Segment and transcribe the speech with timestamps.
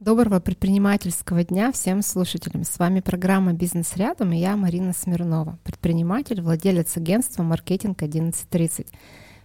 [0.00, 2.64] Доброго предпринимательского дня всем слушателям.
[2.64, 8.88] С вами программа «Бизнес рядом» и я Марина Смирнова, предприниматель, владелец агентства «Маркетинг 1130».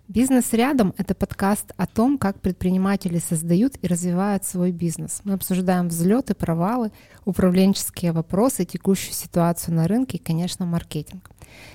[0.09, 5.21] «Бизнес рядом»— это подкаст о том, как предприниматели создают и развивают свой бизнес.
[5.23, 6.91] Мы обсуждаем взлеты, провалы,
[7.25, 11.29] управленческие вопросы, текущую ситуацию на рынке и, конечно, маркетинг.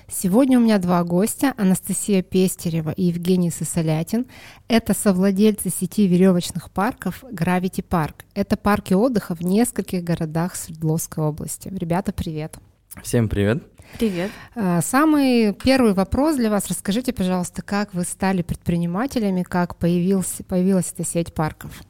[0.09, 4.25] Сегодня у меня два гостя, Анастасия Пестерева и Евгений Сосолятин.
[4.67, 8.25] Это совладельцы сети веревочных парков Gravity Park.
[8.33, 11.69] Это парки отдыха в нескольких городах Свердловской области.
[11.69, 12.57] Ребята, привет!
[13.03, 13.63] Всем привет!
[13.99, 14.31] Привет.
[14.55, 16.67] А, самый первый вопрос для вас.
[16.67, 21.81] Расскажите, пожалуйста, как вы стали предпринимателями, как появился, появилась эта сеть парков?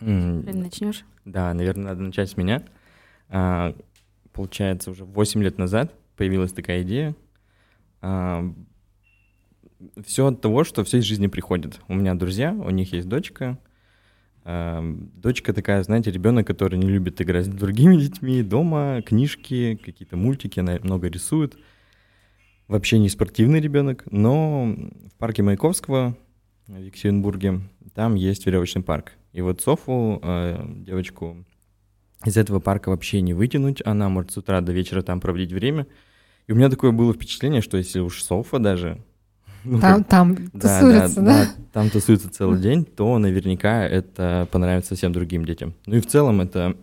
[0.00, 0.54] Mm.
[0.56, 1.04] Начнешь?
[1.24, 2.62] Да, наверное, надо начать с меня.
[3.28, 3.74] А,
[4.32, 7.14] получается, уже 8 лет назад появилась такая идея.
[8.02, 8.44] А,
[10.04, 11.80] все от того, что все из жизни приходит.
[11.88, 13.58] У меня друзья, у них есть дочка.
[14.44, 14.82] А,
[15.14, 20.60] дочка такая, знаете, ребенок, который не любит играть с другими детьми дома, книжки, какие-то мультики,
[20.60, 21.56] она много рисует.
[22.68, 24.74] Вообще не спортивный ребенок, но
[25.12, 26.16] в парке Маяковского
[26.66, 27.60] в Екатеринбурге
[27.94, 29.12] там есть веревочный парк.
[29.32, 31.44] И вот Софу, а, девочку,
[32.24, 33.82] из этого парка вообще не вытянуть.
[33.84, 35.86] Она может с утра до вечера там проводить время.
[36.46, 39.02] И у меня такое было впечатление, что если уж Софа даже...
[39.64, 41.44] Ну, там, там да, тусуется, да, да?
[41.44, 41.50] да?
[41.72, 45.74] Там тусуется целый день, то наверняка это понравится совсем другим детям.
[45.86, 46.76] Ну и в целом это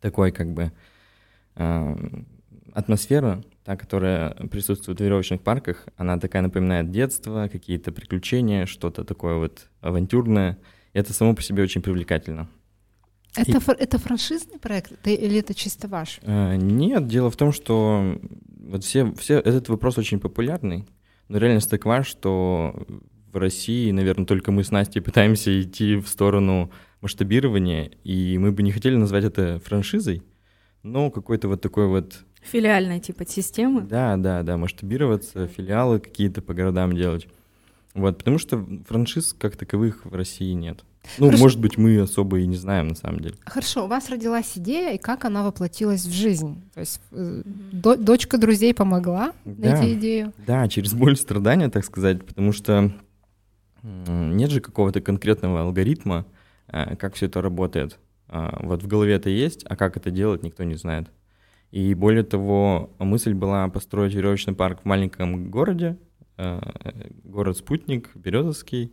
[0.00, 0.72] такой как бы
[1.56, 1.96] э,
[2.72, 9.36] атмосфера, та, которая присутствует в веревочных парках, она такая напоминает детство, какие-то приключения, что-то такое
[9.36, 10.58] вот авантюрное.
[10.92, 12.48] И это само по себе очень привлекательно.
[13.36, 13.82] Это, и...
[13.82, 16.20] это франшизный проект или это чисто ваш?
[16.22, 18.18] А, нет, дело в том, что
[18.60, 20.86] вот все, все, этот вопрос очень популярный,
[21.32, 22.74] но реальность такова, что
[23.32, 28.62] в России, наверное, только мы с Настей пытаемся идти в сторону масштабирования, и мы бы
[28.62, 30.22] не хотели назвать это франшизой,
[30.82, 32.20] но какой-то вот такой вот...
[32.42, 33.80] Филиальной типа системы?
[33.80, 37.26] Да, да, да, масштабироваться, филиалы какие-то по городам делать.
[37.94, 40.84] Вот, потому что франшиз как таковых в России нет.
[41.18, 41.42] Ну, Хорошо.
[41.42, 43.34] может быть, мы особо и не знаем на самом деле.
[43.44, 46.62] Хорошо, у вас родилась идея, и как она воплотилась в жизнь?
[46.74, 50.32] То есть э, до, дочка друзей помогла да, найти идею?
[50.46, 52.92] Да, через боль страдания, так сказать, потому что
[53.82, 56.24] нет же какого-то конкретного алгоритма,
[56.68, 57.98] э, как все это работает.
[58.28, 61.08] А, вот в голове это есть, а как это делать, никто не знает.
[61.70, 65.98] И более того, мысль была построить веревочный парк в маленьком городе,
[66.36, 66.60] э,
[67.24, 68.92] город-спутник, Березовский,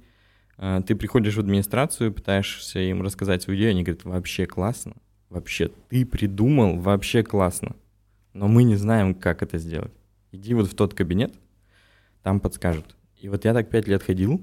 [0.59, 4.95] ты приходишь в администрацию, пытаешься им рассказать свою идею, они говорят, вообще классно,
[5.29, 7.75] вообще ты придумал, вообще классно,
[8.33, 9.93] но мы не знаем, как это сделать.
[10.31, 11.33] Иди вот в тот кабинет,
[12.23, 12.95] там подскажут.
[13.19, 14.41] И вот я так пять лет ходил,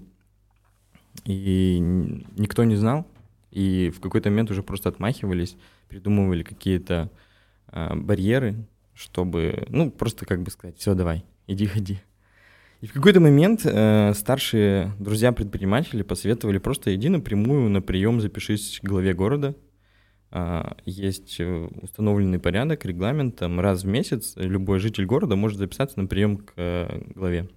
[1.25, 3.07] и никто не знал,
[3.51, 5.57] и в какой-то момент уже просто отмахивались,
[5.89, 7.11] придумывали какие-то
[7.69, 12.01] э, барьеры, чтобы, ну, просто как бы сказать, все, давай, иди, ходи.
[12.81, 18.87] И в какой-то момент э, старшие друзья-предприниматели посоветовали просто иди напрямую на прием, запишись к
[18.87, 19.57] главе города.
[20.31, 26.07] Э, есть установленный порядок, регламент, там раз в месяц любой житель города может записаться на
[26.07, 27.49] прием к э, главе.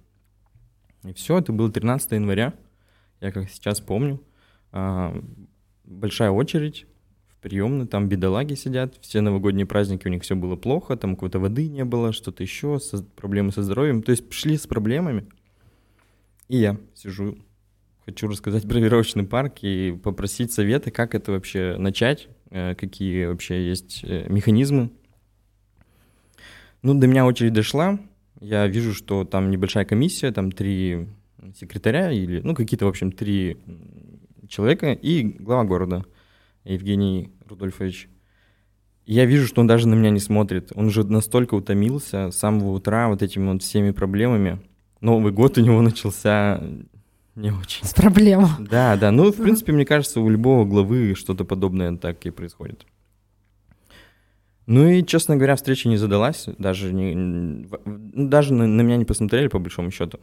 [1.04, 2.54] И все, это было 13 января,
[3.20, 4.22] я как сейчас помню.
[4.72, 5.12] Э,
[5.84, 6.86] большая очередь,
[7.40, 11.68] приемной, там бедолаги сидят, все новогодние праздники у них все было плохо, там какой-то воды
[11.68, 14.02] не было, что-то еще, со, проблемы со здоровьем.
[14.02, 15.26] То есть пришли с проблемами.
[16.48, 17.38] И я сижу,
[18.04, 23.68] хочу рассказать про веревочный парк и попросить совета, как это вообще начать, э, какие вообще
[23.68, 24.90] есть э, механизмы.
[26.82, 27.98] Ну, до меня очередь дошла,
[28.40, 31.08] я вижу, что там небольшая комиссия, там три
[31.58, 33.58] секретаря или, ну, какие-то, в общем, три
[34.48, 36.04] человека и глава города–
[36.64, 38.08] Евгений Рудольфович.
[39.06, 40.72] Я вижу, что он даже на меня не смотрит.
[40.74, 44.60] Он уже настолько утомился с самого утра вот этими вот всеми проблемами.
[45.00, 46.62] Новый год у него начался
[47.34, 47.84] не очень.
[47.86, 48.46] С проблем.
[48.58, 49.10] Да, да.
[49.10, 52.86] Ну, в принципе, мне кажется, у любого главы что-то подобное так и происходит.
[54.66, 59.48] Ну и, честно говоря, встреча не задалась, даже, не, даже на, на меня не посмотрели,
[59.48, 60.20] по большому счету.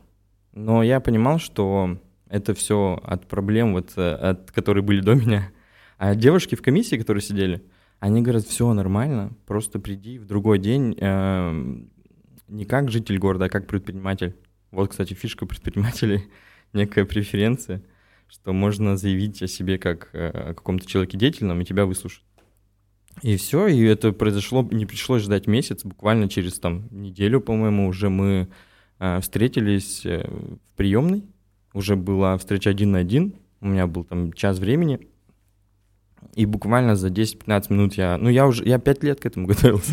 [0.54, 1.98] Но я понимал, что
[2.30, 5.52] это все от проблем, вот, э, от, которые были до меня.
[5.98, 7.64] А девушки в комиссии, которые сидели,
[8.00, 11.78] они говорят, все нормально, просто приди в другой день, э,
[12.48, 14.36] не как житель города, а как предприниматель.
[14.72, 16.26] Вот, кстати, фишка предпринимателей,
[16.74, 17.82] некая преференция,
[18.28, 22.24] что можно заявить о себе как э, о каком-то человеке деятельном, и тебя выслушают.
[23.24, 28.10] И все, и это произошло, не пришлось ждать месяц, буквально через там неделю, по-моему, уже
[28.10, 28.48] мы
[29.00, 31.24] э, встретились э, в приемной,
[31.74, 35.08] уже была встреча один на один, у меня был там час времени,
[36.36, 39.92] И буквально за 10-15 минут я, ну я уже, я 5 лет к этому готовился.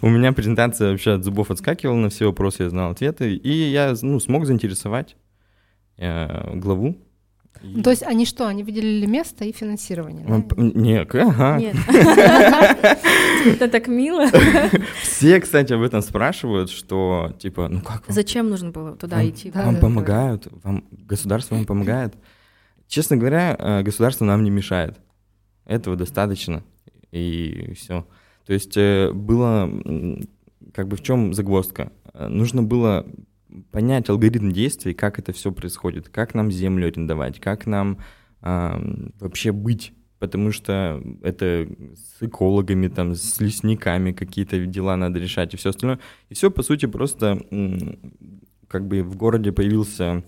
[0.00, 3.94] У меня презентация вообще от зубов отскакивала на все вопросы, я знал ответы, и я,
[4.02, 5.16] ну, смог заинтересовать
[5.98, 6.96] э, главу.
[7.84, 10.26] То есть они что, они выделили место и финансирование?
[10.56, 11.58] Нет, ага.
[11.58, 11.76] Нет.
[13.46, 14.26] Это так мило.
[15.02, 19.50] Все, кстати, об этом спрашивают, что, типа, ну как Зачем нужно было туда идти?
[19.50, 22.14] Вам помогают, вам государство вам помогает.
[22.88, 24.98] Честно говоря, э, государство нам не мешает.
[25.72, 26.62] Этого достаточно,
[27.12, 28.06] и все.
[28.44, 29.70] То есть э, было,
[30.74, 31.90] как бы в чем загвоздка?
[32.12, 33.06] Э, нужно было
[33.70, 37.96] понять алгоритм действий, как это все происходит, как нам землю арендовать, как нам
[38.42, 45.54] э, вообще быть, потому что это с экологами, там, с лесниками какие-то дела надо решать
[45.54, 46.00] и все остальное.
[46.28, 47.40] И все, по сути, просто
[48.68, 50.22] как бы в городе появился,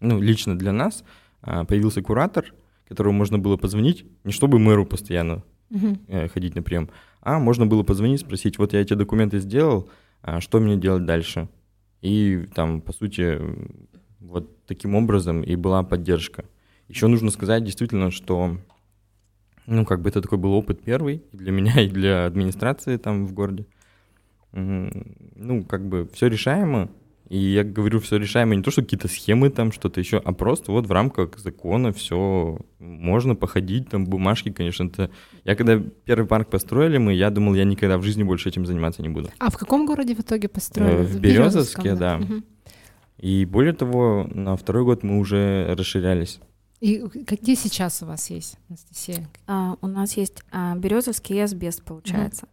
[0.00, 1.02] ну, лично для нас,
[1.40, 2.52] появился куратор,
[2.88, 6.88] которому можно было позвонить, не чтобы мэру постоянно э, ходить на прием,
[7.20, 9.88] а можно было позвонить, спросить, вот я эти документы сделал,
[10.22, 11.48] а что мне делать дальше?
[12.00, 13.40] И там, по сути,
[14.20, 16.44] вот таким образом и была поддержка.
[16.88, 18.58] Еще нужно сказать действительно, что
[19.66, 23.34] ну, как бы это такой был опыт первый для меня, и для администрации там в
[23.34, 23.66] городе.
[24.52, 26.90] Ну, как бы все решаемо,
[27.28, 30.72] и я говорю, все решаемо не то, что какие-то схемы там, что-то еще, а просто
[30.72, 35.10] вот в рамках закона все можно походить, там бумажки, конечно, это...
[35.44, 39.02] Я когда первый парк построили мы, я думал, я никогда в жизни больше этим заниматься
[39.02, 39.30] не буду.
[39.38, 41.00] А в каком городе в итоге построили?
[41.00, 42.18] Э, в Березовске, да.
[42.18, 42.42] Угу.
[43.18, 46.40] И более того, на второй год мы уже расширялись.
[46.80, 49.28] И какие сейчас у вас есть, Анастасия?
[49.46, 52.44] А, у нас есть а, Березовский и Асбест, получается.
[52.44, 52.52] Угу.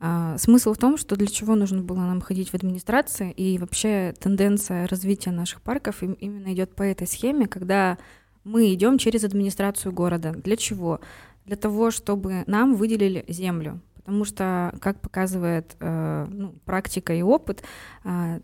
[0.00, 4.14] А, смысл в том, что для чего нужно было нам ходить в администрации, и вообще
[4.18, 7.98] тенденция развития наших парков именно идет по этой схеме, когда
[8.44, 10.32] мы идем через администрацию города.
[10.32, 11.00] Для чего?
[11.44, 13.80] Для того, чтобы нам выделили землю.
[13.96, 17.62] Потому что, как показывает э, ну, практика и опыт,
[18.04, 18.40] э,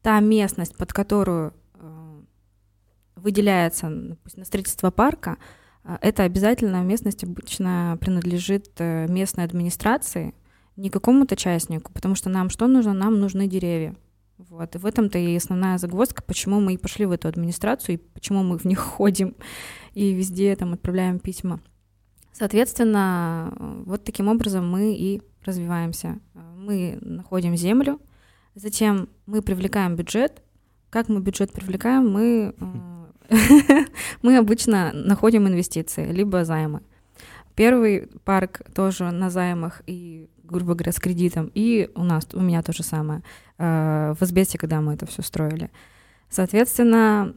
[0.00, 2.20] та местность, под которую э,
[3.16, 5.36] выделяется допустим, на строительство парка,
[6.00, 10.32] это обязательно местность обычно принадлежит местной администрации,
[10.76, 12.92] не какому-то частнику, потому что нам что нужно?
[12.92, 13.94] Нам нужны деревья.
[14.38, 14.74] Вот.
[14.74, 18.42] И в этом-то и основная загвоздка, почему мы и пошли в эту администрацию, и почему
[18.42, 19.34] мы в них ходим,
[19.94, 21.60] и везде там отправляем письма.
[22.32, 23.54] Соответственно,
[23.86, 26.18] вот таким образом мы и развиваемся.
[26.56, 28.00] Мы находим землю,
[28.54, 30.42] затем мы привлекаем бюджет.
[30.90, 32.10] Как мы бюджет привлекаем?
[32.10, 32.54] Мы,
[33.28, 33.84] э,
[34.22, 36.82] мы обычно находим инвестиции, либо займы.
[37.54, 41.50] Первый парк тоже на займах и грубо говоря, с кредитом.
[41.54, 43.22] И у нас, у меня то же самое.
[43.58, 45.70] Э, в Азбесте, когда мы это все строили.
[46.28, 47.34] Соответственно,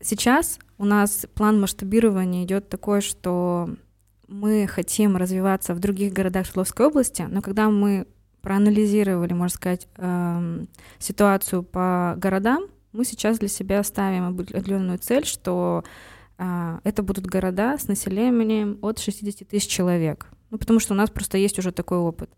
[0.00, 3.70] сейчас у нас план масштабирования идет такой, что
[4.28, 8.06] мы хотим развиваться в других городах Свердловской области, но когда мы
[8.42, 10.68] проанализировали, можно сказать, эм,
[10.98, 15.84] ситуацию по городам, мы сейчас для себя ставим определенную цель, что
[16.38, 20.28] э, это будут города с населением от 60 тысяч человек.
[20.50, 22.30] Ну, потому что у нас просто есть уже такой опыт.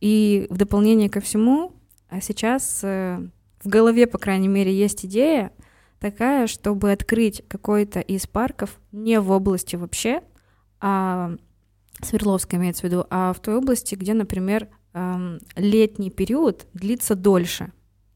[0.00, 1.72] И в дополнение ко всему,
[2.08, 3.26] а сейчас э,
[3.62, 5.52] в голове, по крайней мере, есть идея
[6.00, 10.22] такая, чтобы открыть какой-то из парков не в области вообще,
[10.80, 11.36] а
[12.02, 14.68] Свердловска имеется в виду, а в той области, где, например,
[15.56, 17.72] летний период длится дольше.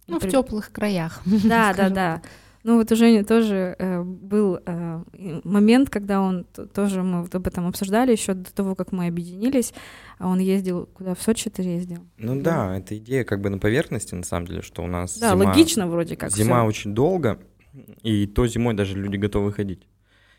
[0.07, 1.23] Ну, в теплых краях.
[1.45, 2.23] Да, да, да.
[2.63, 5.03] Ну вот у Жени тоже э, был э,
[5.45, 9.73] момент, когда он тоже мы об этом обсуждали еще до того, как мы объединились.
[10.19, 12.07] А он ездил куда в Сочи ты ездил?
[12.19, 15.19] Ну да, да эта идея как бы на поверхности на самом деле, что у нас
[15.19, 16.33] да зима, логично вроде как.
[16.33, 16.69] Зима всё.
[16.69, 17.41] очень долго,
[18.03, 19.87] и то зимой даже люди готовы ходить.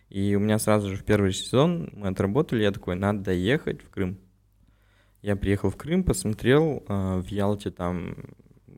[0.09, 3.89] И у меня сразу же в первый сезон мы отработали, я такой, надо ехать в
[3.89, 4.19] Крым.
[5.21, 8.15] Я приехал в Крым, посмотрел, э, в Ялте там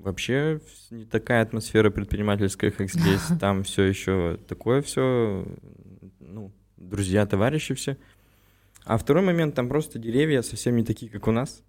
[0.04, 0.60] вообще
[0.92, 3.22] не такая атмосфера предпринимательская, как здесь.
[3.40, 5.46] Там все еще такое все,
[6.20, 7.98] ну, друзья, товарищи все.
[8.86, 11.64] А второй момент, там просто деревья совсем не такие, как у нас.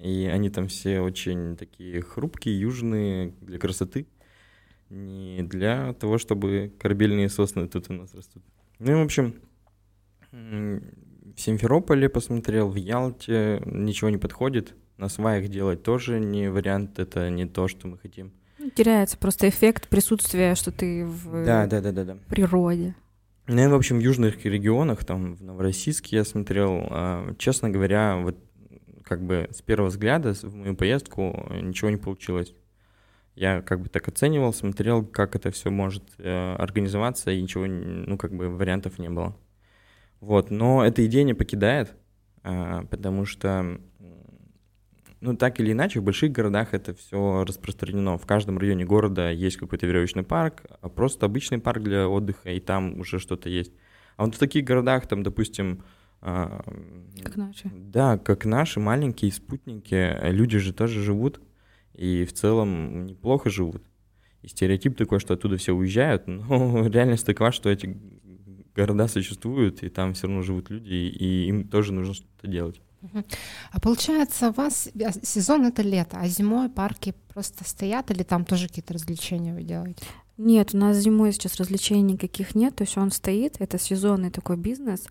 [0.00, 4.08] И они там все очень такие хрупкие, южные, для красоты.
[4.90, 8.42] Не для того, чтобы корабельные сосны тут у нас растут.
[8.80, 9.36] Ну и, в общем,
[10.32, 17.30] в Симферополе посмотрел, в Ялте ничего не подходит на сваях делать тоже не вариант, это
[17.30, 18.32] не то, что мы хотим.
[18.58, 22.16] Ну, теряется просто эффект присутствия, что ты в да, да, да, да, да.
[22.28, 22.94] природе.
[23.46, 28.16] Ну и, в общем, в южных регионах, там, в Новороссийске я смотрел, а, честно говоря,
[28.16, 28.36] вот
[29.04, 32.54] как бы с первого взгляда в мою поездку ничего не получилось.
[33.36, 38.16] Я как бы так оценивал, смотрел, как это все может э, организоваться, и ничего, ну,
[38.16, 39.36] как бы вариантов не было.
[40.20, 41.94] Вот, но эта идея не покидает,
[42.42, 43.78] а, потому что,
[45.26, 48.16] ну, так или иначе, в больших городах это все распространено.
[48.16, 52.60] В каждом районе города есть какой-то веревочный парк, а просто обычный парк для отдыха, и
[52.60, 53.72] там уже что-то есть.
[54.16, 55.82] А вот в таких городах, там, допустим,
[56.20, 56.64] а,
[57.22, 57.70] как наши.
[57.74, 61.40] Да, как наши маленькие спутники, люди же тоже живут,
[61.92, 63.82] и в целом неплохо живут.
[64.42, 67.98] И стереотип такой, что оттуда все уезжают, но реальность такова, что эти
[68.76, 72.80] города существуют, и там все равно живут люди, и им тоже нужно что-то делать.
[73.72, 74.88] А получается, у вас
[75.22, 80.04] сезон это лето, а зимой парки просто стоят или там тоже какие-то развлечения вы делаете?
[80.38, 84.56] Нет, у нас зимой сейчас развлечений никаких нет, то есть он стоит, это сезонный такой
[84.56, 85.06] бизнес.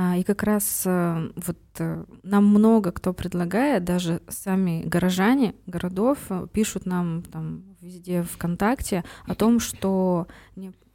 [0.00, 6.18] А, и как раз э, вот э, нам много кто предлагает, даже сами горожане городов
[6.30, 10.28] э, пишут нам там везде ВКонтакте о том, что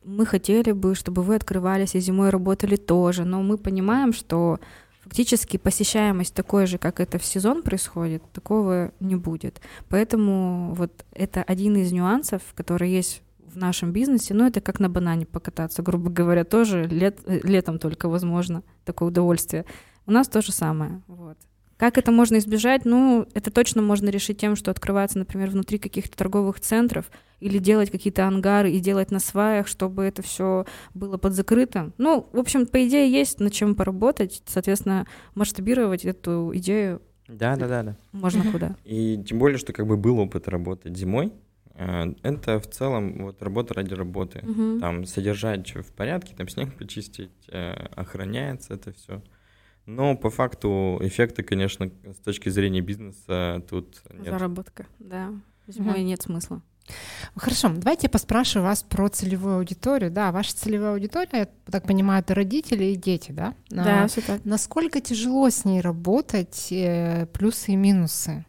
[0.06, 4.62] мы хотели бы, чтобы вы открывались и зимой работали тоже, но мы понимаем, что
[5.14, 9.62] фактически посещаемость такой же, как это в сезон происходит, такого не будет.
[9.88, 14.90] Поэтому вот это один из нюансов, который есть в нашем бизнесе, ну это как на
[14.90, 19.66] банане покататься, грубо говоря, тоже лет, летом только возможно такое удовольствие.
[20.08, 21.04] У нас то же самое.
[21.06, 21.38] Вот.
[21.78, 22.86] Как это можно избежать?
[22.86, 27.92] Ну, это точно можно решить тем, что открываться, например, внутри каких-то торговых центров или делать
[27.92, 31.94] какие-то ангары и делать на сваях, чтобы это все было под закрытым.
[31.98, 37.02] Ну, в общем, по идее, есть над чем поработать, соответственно, масштабировать эту идею.
[37.28, 37.98] Да, да, да, да.
[38.12, 38.76] Можно куда.
[38.84, 41.34] И тем более, что как бы был опыт работать зимой,
[41.76, 44.40] э, это в целом вот работа ради работы.
[44.44, 44.80] Угу.
[44.80, 49.22] Там содержать в порядке, там снег почистить, э, охраняется это все.
[49.86, 54.30] Но по факту эффекты, конечно, с точки зрения бизнеса тут нет.
[54.30, 55.32] Заработка, да.
[55.68, 56.04] Зимой угу.
[56.04, 56.62] нет смысла.
[57.36, 60.12] Хорошо, давайте я поспрашиваю вас про целевую аудиторию.
[60.12, 63.54] Да, ваша целевая аудитория, я так понимаю, это родители и дети, да?
[63.70, 64.44] Да, а, все так.
[64.44, 68.46] Насколько тяжело с ней работать, э, плюсы и минусы?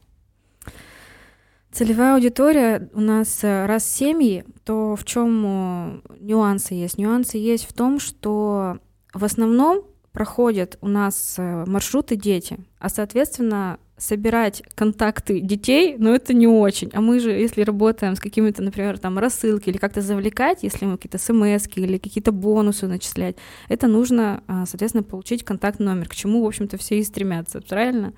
[1.71, 6.99] Целевая аудитория у нас э, раз семьи, то в чем э, нюансы есть?
[6.99, 8.79] Нюансы есть в том, что
[9.13, 9.85] в основном
[10.15, 16.47] проходят у нас э, маршруты дети, а соответственно собирать контакты детей, но ну, это не
[16.47, 16.91] очень.
[16.93, 20.97] А мы же, если работаем с какими-то, например, там рассылки или как-то завлекать, если мы
[20.97, 23.37] какие-то смс или какие-то бонусы начислять,
[23.69, 28.13] это нужно, а, соответственно, получить контакт номер, к чему, в общем-то, все и стремятся, правильно?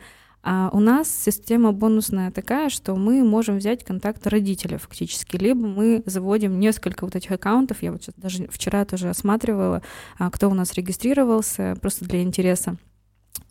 [0.48, 6.04] А у нас система бонусная такая, что мы можем взять контакт родителя фактически, либо мы
[6.06, 7.82] заводим несколько вот этих аккаунтов.
[7.82, 9.82] Я вот сейчас даже вчера тоже осматривала,
[10.16, 12.76] а, кто у нас регистрировался, просто для интереса.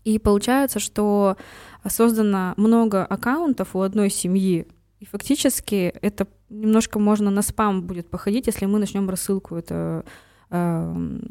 [0.05, 1.35] И получается, что
[1.85, 4.65] создано много аккаунтов у одной семьи,
[5.01, 10.05] и фактически это немножко можно на спам будет походить, если мы начнем рассылку это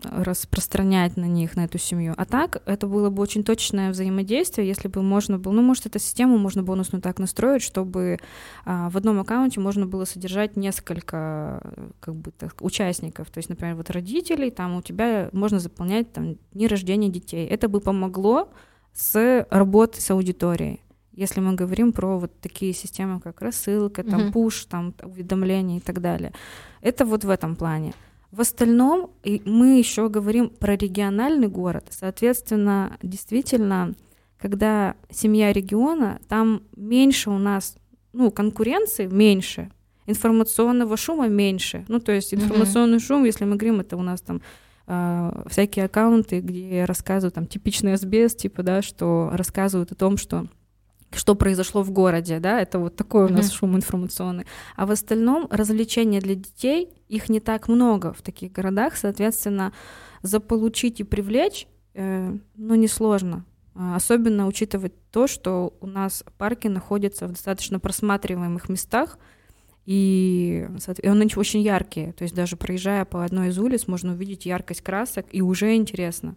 [0.03, 2.15] распространять на них, на эту семью.
[2.17, 5.99] А так это было бы очень точное взаимодействие, если бы можно было, ну, может, эту
[5.99, 8.19] систему можно бонусную так настроить, чтобы
[8.65, 11.61] а, в одном аккаунте можно было содержать несколько
[12.01, 13.31] как бы так, участников.
[13.31, 17.47] То есть, например, вот родителей, там у тебя можно заполнять там дни рождения детей.
[17.47, 18.49] Это бы помогло
[18.93, 20.81] с работой с аудиторией
[21.17, 24.33] если мы говорим про вот такие системы, как рассылка, там, uh-huh.
[24.33, 26.33] пуш, там, уведомления и так далее.
[26.81, 27.95] Это вот в этом плане.
[28.35, 29.13] В остальном
[29.45, 31.87] мы еще говорим про региональный город.
[31.91, 33.95] Соответственно, действительно,
[34.39, 37.77] когда семья региона, там меньше у нас,
[38.13, 39.71] ну, конкуренции меньше,
[40.07, 41.85] информационного шума меньше.
[41.87, 43.07] Ну, то есть информационный mm-hmm.
[43.07, 44.43] шум, если мы говорим, это у нас там
[44.89, 50.49] э, всякие аккаунты, где рассказывают там типичный асбест, типа, да, что рассказывают о том, что
[51.17, 53.57] что произошло в городе, да, это вот такой у нас mm-hmm.
[53.57, 54.47] шум информационный.
[54.77, 59.73] А в остальном развлечения для детей, их не так много в таких городах, соответственно,
[60.23, 63.45] заполучить и привлечь, э, ну, несложно.
[63.75, 69.19] А, особенно учитывать то, что у нас парки находятся в достаточно просматриваемых местах,
[69.85, 70.67] и
[71.03, 72.13] они очень яркие.
[72.13, 76.37] То есть даже проезжая по одной из улиц, можно увидеть яркость красок, и уже интересно.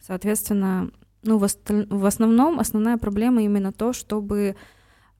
[0.00, 0.90] Соответственно,
[1.26, 1.86] ну, в, осталь...
[1.90, 4.56] в основном основная проблема именно то, чтобы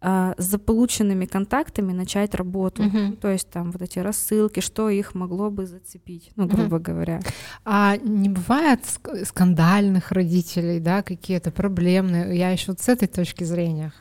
[0.00, 2.82] э, с заполученными контактами начать работу.
[2.82, 3.16] Uh-huh.
[3.16, 6.82] То есть там вот эти рассылки, что их могло бы зацепить, ну, грубо uh-huh.
[6.82, 7.20] говоря.
[7.64, 8.80] А не бывает
[9.24, 12.38] скандальных родителей, да, какие-то проблемные?
[12.38, 13.92] Я еще вот с этой точки зрения.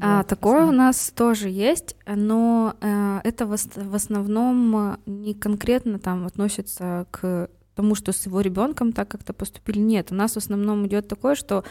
[0.00, 6.26] А, такое у нас тоже есть, но э, это в, в основном не конкретно там
[6.26, 9.78] относится к тому, что с его ребенком так как-то поступили.
[9.78, 11.64] Нет, у нас в основном идет такое, что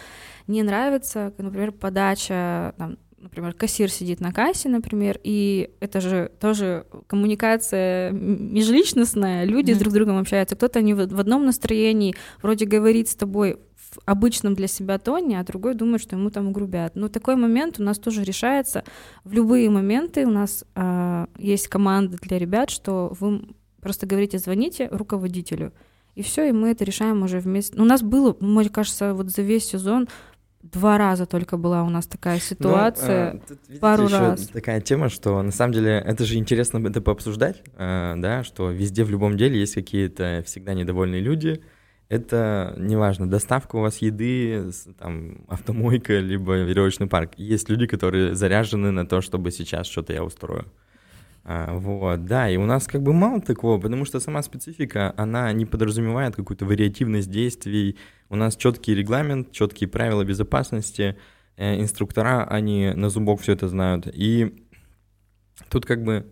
[0.48, 6.86] не нравится, например, подача там, например, кассир сидит на кассе, например, и это же тоже
[7.08, 9.80] коммуникация межличностная, люди mm-hmm.
[9.80, 13.58] друг с другом общаются, кто-то не в одном настроении, вроде говорит с тобой
[13.92, 16.96] в обычном для себя тоне, а другой думает, что ему там грубят.
[16.96, 18.84] Но такой момент у нас тоже решается
[19.26, 20.26] в любые моменты.
[20.26, 23.50] У нас э, есть команда для ребят, что вы
[23.82, 25.74] просто говорите, звоните руководителю,
[26.16, 27.80] и все, и мы это решаем уже вместе.
[27.80, 30.08] У нас было, мне кажется, вот за весь сезон
[30.64, 34.48] Два раза только была у нас такая ну, ситуация, ну, тут, пару раз.
[34.48, 39.04] Такая тема, что на самом деле это же интересно это пообсуждать, э, да, что везде
[39.04, 41.64] в любом деле есть какие-то всегда недовольные люди.
[42.10, 47.32] Это неважно, доставка у вас еды, там автомойка либо веревочный парк.
[47.38, 50.72] Есть люди, которые заряжены на то, чтобы сейчас что-то я устрою.
[51.44, 55.52] А, вот, да, и у нас как бы мало такого, потому что сама специфика, она
[55.54, 57.98] не подразумевает какую-то вариативность действий.
[58.30, 61.18] У нас четкий регламент, четкие правила безопасности,
[61.58, 64.08] э, инструктора, они на зубок все это знают.
[64.14, 64.66] И
[65.70, 66.28] тут как бы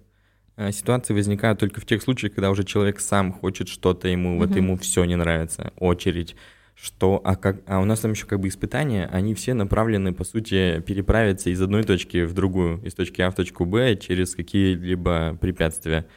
[0.58, 4.48] э, ситуации возникают только в тех случаях, когда уже человек сам хочет что-то ему, mm-hmm.
[4.48, 6.36] вот ему все не нравится, очередь
[6.82, 10.24] что, а, как, а у нас там еще как бы испытания, они все направлены, по
[10.24, 15.38] сути, переправиться из одной точки в другую, из точки А в точку Б через какие-либо
[15.42, 16.08] препятствия.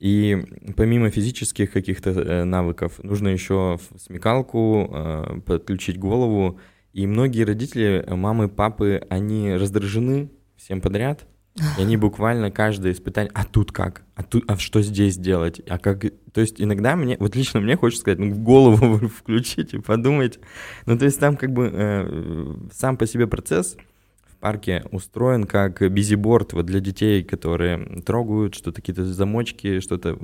[0.00, 0.44] И
[0.76, 6.58] помимо физических каких-то э, навыков, нужно еще смекалку, э, подключить голову.
[6.92, 13.44] И многие родители, мамы, папы, они раздражены всем подряд, и они буквально каждое испытание, а
[13.44, 14.02] тут как?
[14.14, 15.60] А тут, а что здесь делать?
[15.68, 16.00] А как?
[16.32, 20.40] То есть иногда мне, вот лично мне хочется сказать, ну голову включите, подумайте.
[20.86, 23.76] Ну то есть там как бы э, сам по себе процесс
[24.24, 30.18] в парке устроен как бизиборд вот для детей, которые трогают что-то, какие-то замочки, что-то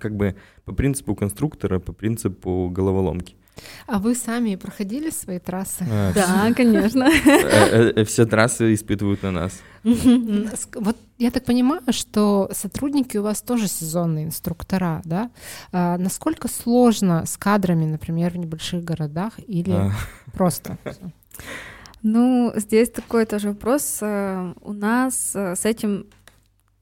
[0.00, 3.36] как бы по принципу конструктора, по принципу головоломки.
[3.86, 5.84] А вы сами проходили свои трассы?
[5.90, 7.04] А, да, конечно.
[7.04, 9.60] Э, э, все трассы испытывают на нас.
[9.82, 15.30] Вот я так понимаю, что сотрудники у вас тоже сезонные инструктора, да?
[15.72, 19.92] А насколько сложно с кадрами, например, в небольших городах или а.
[20.32, 20.78] просто?
[22.02, 23.98] Ну, здесь такой тоже вопрос.
[24.00, 26.06] Э, у нас с этим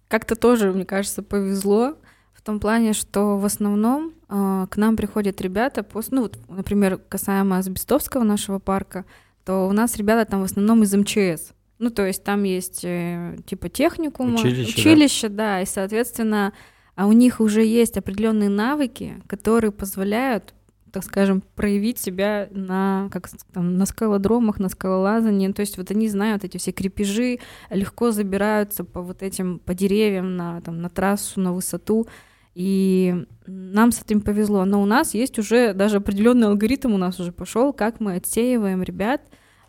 [0.08, 1.96] как-то тоже, мне кажется, повезло
[2.34, 6.98] в том плане, что в основном э, к нам приходят ребята, после, ну, вот, например,
[6.98, 9.04] касаемо Азбестовского нашего парка,
[9.44, 11.52] то у нас ребята там в основном из МЧС.
[11.78, 15.36] Ну, то есть там есть э, типа техникум, училище, училище да.
[15.36, 16.52] да, и, соответственно,
[16.96, 20.54] а у них уже есть определенные навыки, которые позволяют
[20.90, 25.52] так скажем, проявить себя на, как, там, на скалодромах, на скалолазании.
[25.52, 27.38] То есть вот они знают эти все крепежи,
[27.70, 32.06] легко забираются по вот этим, по деревьям на, там, на трассу, на высоту.
[32.54, 34.64] И нам с этим повезло.
[34.64, 38.82] Но у нас есть уже даже определенный алгоритм у нас уже пошел, как мы отсеиваем
[38.82, 39.20] ребят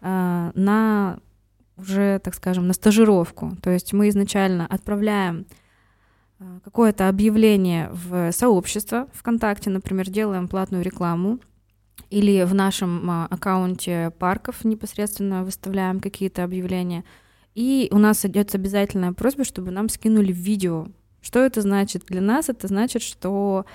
[0.01, 1.19] э, на
[1.79, 3.57] уже, так скажем, на стажировку.
[3.61, 5.45] То есть мы изначально отправляем
[6.39, 11.39] э, какое-то объявление в сообщество ВКонтакте, например, делаем платную рекламу,
[12.09, 17.03] или в нашем а, аккаунте парков непосредственно выставляем какие-то объявления.
[17.53, 20.87] И у нас идет обязательная просьба, чтобы нам скинули видео
[21.21, 22.05] что это значит?
[22.07, 23.65] Для нас это значит, что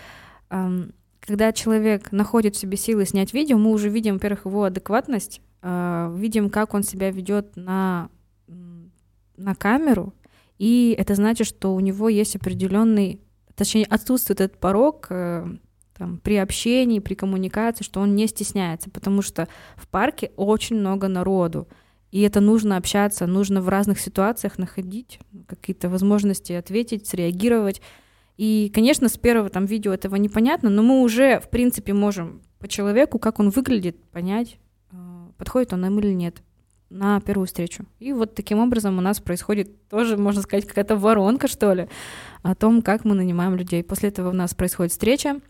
[0.50, 5.40] эм, когда человек находит в себе силы снять видео, мы уже видим, во-первых, его адекватность,
[5.40, 8.10] э, видим, как он себя ведет на,
[9.36, 10.12] на камеру,
[10.58, 13.20] и это значит, что у него есть определенный,
[13.54, 15.46] точнее, отсутствует этот порог э,
[15.96, 21.08] там, при общении, при коммуникации, что он не стесняется, потому что в парке очень много
[21.08, 21.68] народу.
[22.10, 27.82] И это нужно общаться, нужно в разных ситуациях находить какие-то возможности ответить, среагировать.
[28.36, 32.68] И, конечно, с первого там видео этого непонятно, но мы уже, в принципе, можем по
[32.68, 34.63] человеку, как он выглядит, понять, а,
[35.36, 36.42] подходит он нам или нет
[36.90, 37.86] на первую встречу.
[37.98, 41.88] И вот таким образом у нас происходит тоже, можно сказать, какая-то воронка, что ли,
[42.42, 43.82] о том, как мы нанимаем людей.
[43.82, 45.40] После этого у нас происходит встреча,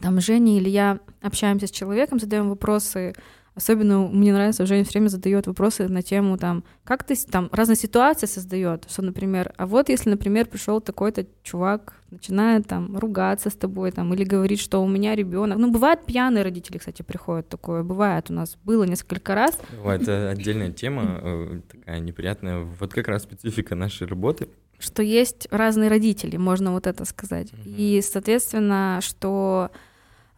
[0.00, 3.14] там Женя или я общаемся с человеком, задаем вопросы,
[3.54, 7.76] Особенно мне нравится, Женя все время задает вопросы на тему там, как ты там разные
[7.76, 13.54] ситуации создает, что, например, а вот если, например, пришел такой-то чувак, начинает там ругаться с
[13.54, 15.58] тобой там или говорит, что у меня ребенок.
[15.58, 19.58] Ну, бывает пьяные родители, кстати, приходят такое, бывает у нас было несколько раз.
[19.84, 22.60] Это отдельная тема, э, такая неприятная.
[22.78, 24.48] Вот как раз специфика нашей работы.
[24.78, 27.52] Что есть разные родители, можно вот это сказать.
[27.52, 27.74] Mm-hmm.
[27.76, 29.70] И, соответственно, что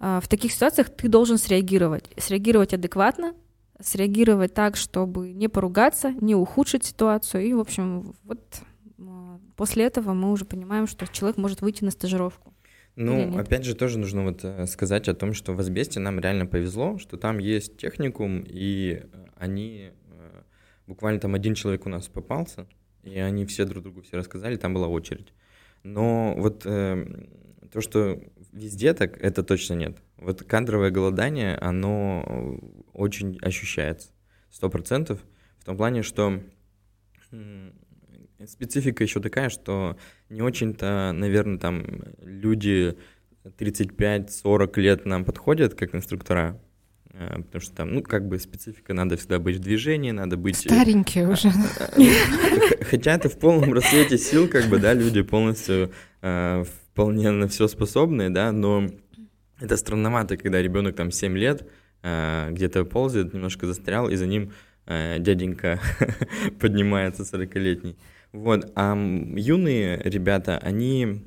[0.02, 2.10] в таких ситуациях ты должен среагировать.
[2.16, 3.34] Среагировать адекватно,
[3.84, 7.44] среагировать так, чтобы не поругаться, не ухудшить ситуацию.
[7.44, 8.40] И, в общем, вот
[8.98, 12.52] а, после этого мы уже понимаем, что человек может выйти на стажировку.
[12.94, 16.44] Ну, опять же, тоже нужно вот э, сказать о том, что в Асбесте нам реально
[16.44, 20.42] повезло, что там есть техникум, и э, они э,
[20.86, 22.66] буквально там один человек у нас попался,
[23.02, 25.32] и они все друг другу все рассказали, там была очередь.
[25.84, 27.06] Но вот э,
[27.72, 28.20] то, что
[28.52, 29.96] везде так, это точно нет.
[30.16, 32.58] Вот кадровое голодание, оно
[32.92, 34.10] очень ощущается,
[34.50, 35.20] сто процентов,
[35.58, 36.42] в том плане, что
[38.46, 39.96] специфика еще такая, что
[40.28, 41.84] не очень-то, наверное, там
[42.20, 42.96] люди
[43.44, 46.60] 35-40 лет нам подходят как инструктора,
[47.12, 50.56] э, потому что там, ну, как бы специфика, надо всегда быть в движении, надо быть...
[50.56, 51.50] Старенькие уже.
[52.90, 57.68] Хотя это в полном расцвете сил, как бы, да, люди полностью э, вполне на все
[57.68, 58.86] способные, да, но
[59.60, 61.66] это странновато, когда ребенок там 7 лет
[62.02, 64.52] э, где-то ползает, немножко застрял, и за ним
[64.86, 65.80] э, дяденька
[66.60, 67.96] поднимается 40-летний.
[68.32, 71.24] Вот, а юные ребята, они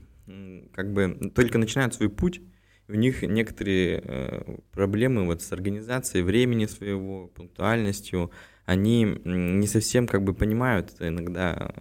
[0.73, 2.41] как бы только начинают свой путь,
[2.87, 8.29] у них некоторые э, проблемы вот с организацией времени своего, пунктуальностью,
[8.65, 11.73] они не совсем как бы понимают иногда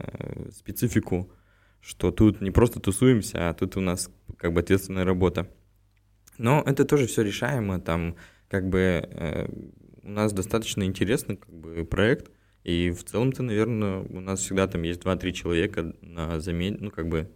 [0.51, 1.31] специфику
[1.85, 5.49] что тут не просто тусуемся, а тут у нас как бы ответственная работа.
[6.39, 8.17] Но это тоже все решаемо, там
[8.49, 8.79] как бы
[9.11, 9.49] э,
[10.03, 12.31] у нас достаточно интересный как бы проект,
[12.65, 17.09] и в целом-то, наверное, у нас всегда там есть 2-3 человека на замене, ну как
[17.09, 17.31] бы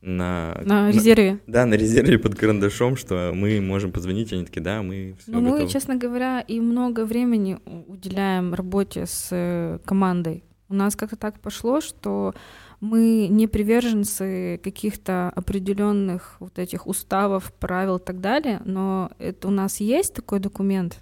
[0.00, 0.60] на...
[0.64, 1.32] На резерве.
[1.46, 5.32] На, да, на резерве под карандашом, что мы можем позвонить, они такие, да, мы все
[5.32, 10.44] Ну, мы, честно говоря, и много времени уделяем работе с э, командой.
[10.68, 12.34] У нас как-то так пошло, что
[12.80, 19.50] мы не приверженцы каких-то определенных вот этих уставов, правил и так далее, но это у
[19.50, 21.00] нас есть такой документ,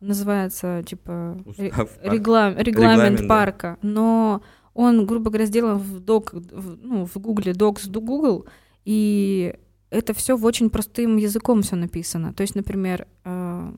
[0.00, 3.88] называется типа Устав, реглам, регламент, регламент парка, да.
[3.88, 4.42] но
[4.74, 8.46] он, грубо говоря, сделан в док, в, ну, в Гугле Docs до Google,
[8.84, 9.54] и
[9.90, 12.34] это все в очень простым языком все написано.
[12.34, 13.72] То есть, например, э,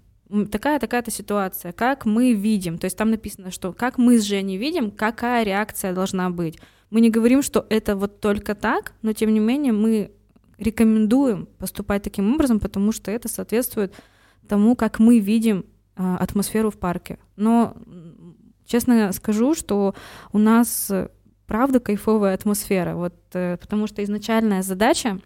[0.51, 4.57] такая такая-то ситуация, как мы видим, то есть там написано, что как мы с Женей
[4.57, 6.59] видим, какая реакция должна быть.
[6.97, 10.13] Мы не говорим, что это вот только так, но тем не менее мы
[10.57, 13.93] рекомендуем поступать таким образом, потому что это соответствует
[14.49, 17.19] тому, как мы видим а, атмосферу в парке.
[17.37, 17.77] Но
[18.65, 19.95] честно скажу, что
[20.33, 20.91] у нас
[21.47, 25.21] правда кайфовая атмосфера, вот, э, потому что изначальная задача,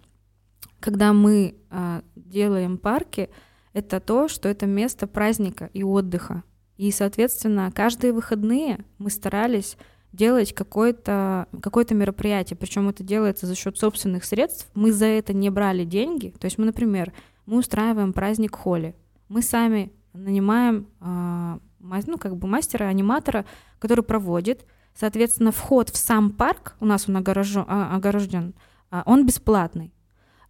[0.80, 3.30] когда мы а, делаем парки,
[3.74, 6.42] это то, что это место праздника и отдыха.
[6.76, 9.76] И, соответственно, каждые выходные мы старались
[10.12, 14.68] делать какое-то какое мероприятие, причем это делается за счет собственных средств.
[14.74, 16.34] Мы за это не брали деньги.
[16.38, 17.12] То есть мы, например,
[17.46, 18.94] мы устраиваем праздник холли.
[19.28, 21.58] Мы сами нанимаем э,
[22.06, 23.44] ну, как бы мастера, аниматора,
[23.78, 24.66] который проводит.
[24.94, 28.54] Соответственно, вход в сам парк, у нас он огорожен, а, огорожен
[28.90, 29.92] а, он бесплатный.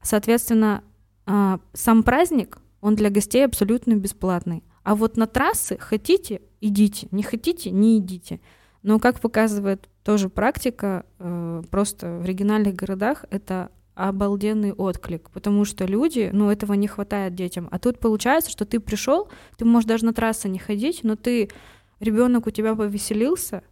[0.03, 0.83] Соответственно,
[1.27, 4.65] а, сам праздник, он для гостей абсолютно бесплатный.
[4.83, 8.41] А вот на трассы хотите, идите, не хотите, не идите.
[8.83, 15.85] Но, как показывает тоже практика, э, просто в региональных городах это обалденный отклик, потому что
[15.85, 17.69] люди, ну, этого не хватает детям.
[17.71, 21.51] А тут получается, что ты пришел, ты можешь даже на трассы не ходить, но ты,
[21.99, 23.63] ребенок у тебя повеселился,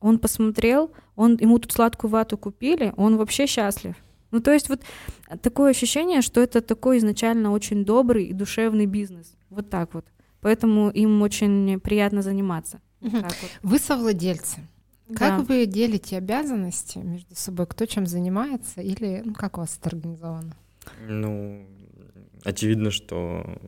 [0.00, 3.94] он посмотрел, он, ему тут сладкую вату купили, он вообще счастлив.
[4.30, 4.80] Ну, то есть вот
[5.42, 9.34] такое ощущение, что это такой изначально очень добрый и душевный бизнес.
[9.50, 10.06] Вот так вот.
[10.40, 12.80] Поэтому им очень приятно заниматься.
[13.06, 13.16] Угу.
[13.16, 13.50] Вот.
[13.62, 14.60] Вы совладельцы.
[15.14, 15.44] Как да.
[15.44, 17.66] вы делите обязанности между собой?
[17.66, 18.80] Кто чем занимается?
[18.80, 20.56] Или ну, как у вас это организовано?
[21.06, 21.64] Ну,
[22.44, 23.58] очевидно, что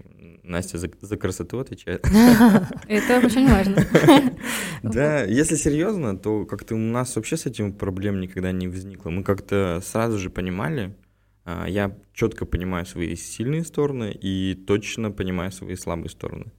[0.42, 2.04] Настя за, за красоту отвечает.
[2.88, 3.84] Это очень важно.
[4.82, 9.10] Да, если серьезно, то как-то у нас вообще с этим проблем никогда не возникло.
[9.10, 10.94] Мы как-то сразу же понимали,
[11.44, 16.52] а, я четко понимаю свои сильные стороны и точно понимаю свои слабые стороны.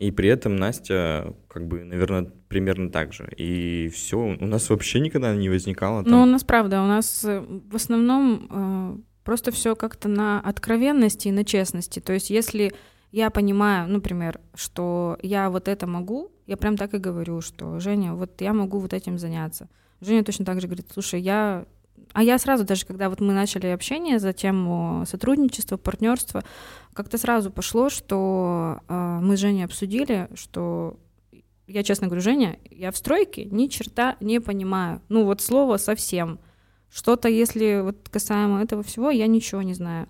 [0.00, 3.30] И при этом Настя, как бы, наверное, примерно так же.
[3.36, 6.02] И все, у нас вообще никогда не возникало.
[6.06, 11.28] Ну, у нас правда, у нас э, в основном э, просто все как-то на откровенности
[11.28, 12.00] и на честности.
[12.00, 12.72] То есть, если
[13.12, 18.14] я понимаю, например, что я вот это могу, я прям так и говорю, что Женя,
[18.14, 19.68] вот я могу вот этим заняться.
[20.00, 21.66] Женя точно так же говорит, слушай, я
[22.12, 26.42] а я сразу, даже когда вот мы начали общение за тему сотрудничества, партнерства,
[26.92, 30.98] как-то сразу пошло, что э, мы с Женей обсудили, что
[31.70, 35.00] я честно говорю, Женя, я в стройке ни черта не понимаю.
[35.08, 36.40] Ну вот слово совсем.
[36.92, 40.08] Что-то, если вот касаемо этого всего, я ничего не знаю.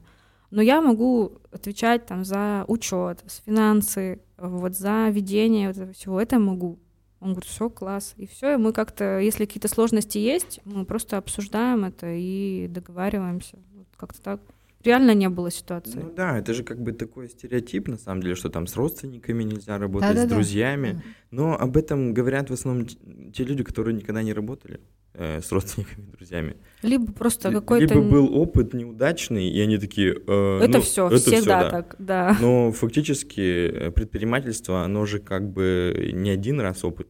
[0.51, 6.21] Но я могу отвечать там за учет, финансы, вот за ведение вот этого всего.
[6.21, 6.79] Это могу.
[7.21, 8.15] Он говорит, все, класс.
[8.17, 13.59] И все, и мы как-то, если какие-то сложности есть, мы просто обсуждаем это и договариваемся.
[13.75, 14.41] Вот как-то так.
[14.83, 16.01] реально не было ситуации.
[16.01, 19.43] Ну да, это же как бы такой стереотип, на самом деле, что там с родственниками
[19.43, 20.29] нельзя работать, Да-да-да.
[20.29, 21.03] с друзьями.
[21.31, 22.87] Но об этом говорят в основном
[23.33, 24.81] те люди, которые никогда не работали
[25.21, 26.57] э, с родственниками, друзьями.
[26.83, 27.95] Либо просто какой-то...
[27.95, 30.15] Либо был опыт неудачный, и они такие...
[30.15, 31.71] э, Это ну, все, это всегда всё, да.
[31.71, 32.37] так, да.
[32.41, 37.09] Но фактически э, предпринимательство, оно же как бы не один раз опыт.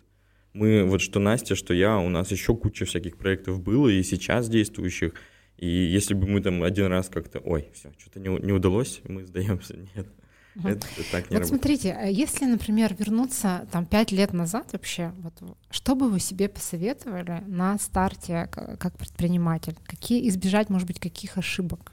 [0.52, 4.48] Мы, вот что Настя, что я, у нас еще куча всяких проектов было и сейчас
[4.48, 5.14] действующих.
[5.56, 9.24] И если бы мы там один раз как-то, ой, все, что-то не, не удалось, мы
[9.24, 9.76] сдаемся.
[9.94, 10.08] Нет,
[10.56, 11.46] Это так не Вот работает.
[11.46, 16.48] смотрите, а если, например, вернуться там пять лет назад вообще, вот, что бы вы себе
[16.48, 19.76] посоветовали на старте как предприниматель?
[19.86, 21.92] Какие избежать, может быть, каких ошибок?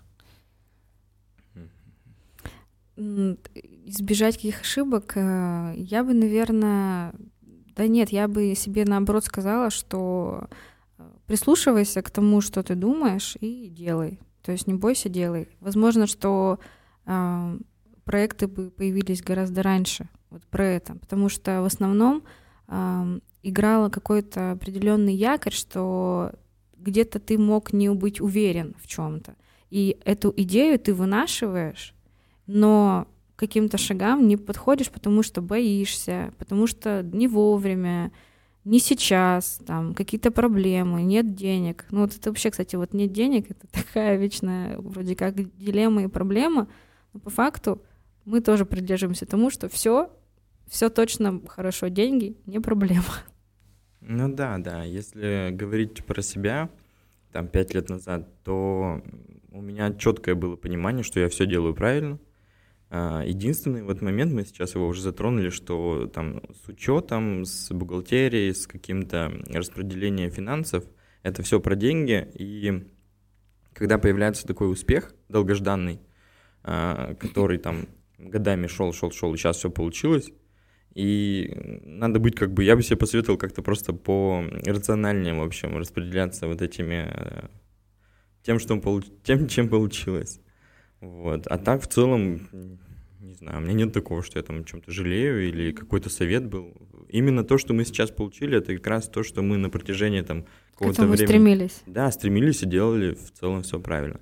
[2.95, 7.13] Избежать каких ошибок, э, я бы, наверное...
[7.75, 10.47] Да нет, я бы себе наоборот сказала, что
[10.97, 14.19] э, прислушивайся к тому, что ты думаешь, и делай.
[14.41, 15.47] То есть не бойся, делай.
[15.59, 16.59] Возможно, что
[17.05, 17.59] э,
[18.07, 22.23] проекты бы появились гораздо раньше вот про это, потому что в основном
[22.67, 26.31] э, играла какой-то определенный якорь, что
[26.77, 29.35] где-то ты мог не быть уверен в чем-то.
[29.69, 31.93] И эту идею ты вынашиваешь,
[32.45, 38.11] но каким-то шагам не подходишь, потому что боишься, потому что не вовремя,
[38.63, 41.85] не сейчас, там какие-то проблемы, нет денег.
[41.91, 46.07] Ну вот это вообще, кстати, вот нет денег, это такая вечная вроде как дилемма и
[46.07, 46.67] проблема,
[47.13, 47.81] но по факту
[48.27, 50.11] мы тоже придерживаемся тому, что все,
[50.67, 53.05] все точно хорошо, деньги не проблема.
[54.01, 56.69] Ну да, да, если говорить про себя,
[57.31, 59.01] там, пять лет назад, то
[59.51, 62.19] у меня четкое было понимание, что я все делаю правильно.
[62.89, 68.53] А, Единственный вот момент, мы сейчас его уже затронули, что там с учетом, с бухгалтерией,
[68.53, 70.83] с каким-то распределением финансов,
[71.23, 72.29] это все про деньги.
[72.33, 72.91] И
[73.73, 76.01] когда появляется такой успех долгожданный,
[76.63, 77.87] а, который там
[78.17, 80.31] годами шел, шел, шел, и сейчас все получилось,
[80.93, 81.53] и
[81.83, 86.47] надо быть как бы, я бы себе посоветовал как-то просто по рациональнее, в общем, распределяться
[86.47, 87.47] вот этими, э,
[88.41, 89.05] тем, что получ...
[89.23, 90.39] тем, чем получилось.
[90.99, 91.45] Вот.
[91.47, 92.49] А так в целом,
[93.19, 96.47] не знаю, у меня нет такого, что я там о чем-то жалею или какой-то совет
[96.47, 96.73] был.
[97.09, 100.45] Именно то, что мы сейчас получили, это как раз то, что мы на протяжении там
[100.71, 101.25] какого-то времени...
[101.25, 101.81] стремились.
[101.85, 104.19] Да, стремились и делали в целом все правильно.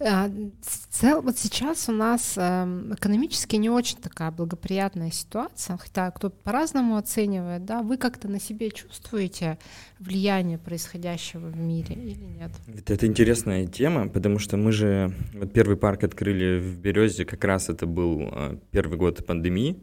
[0.00, 6.10] А, в цел- Вот сейчас у нас эм, экономически не очень такая благоприятная ситуация, хотя
[6.10, 9.58] кто по-разному оценивает, да, вы как-то на себе чувствуете
[9.98, 12.50] влияние происходящего в мире или нет?
[12.68, 17.44] Это, это интересная тема, потому что мы же вот первый парк открыли в Березе, как
[17.44, 19.80] раз это был э, первый год пандемии.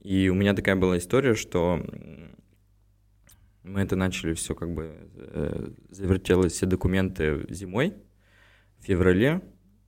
[0.00, 1.84] И у меня такая была история, что
[3.62, 7.94] мы это начали все как бы э, завертелось все документы зимой,
[8.84, 9.42] феврале,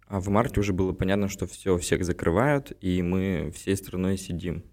[0.07, 4.65] а в марте уже было понятно, что все, всех закрывают, и мы всей страной сидим.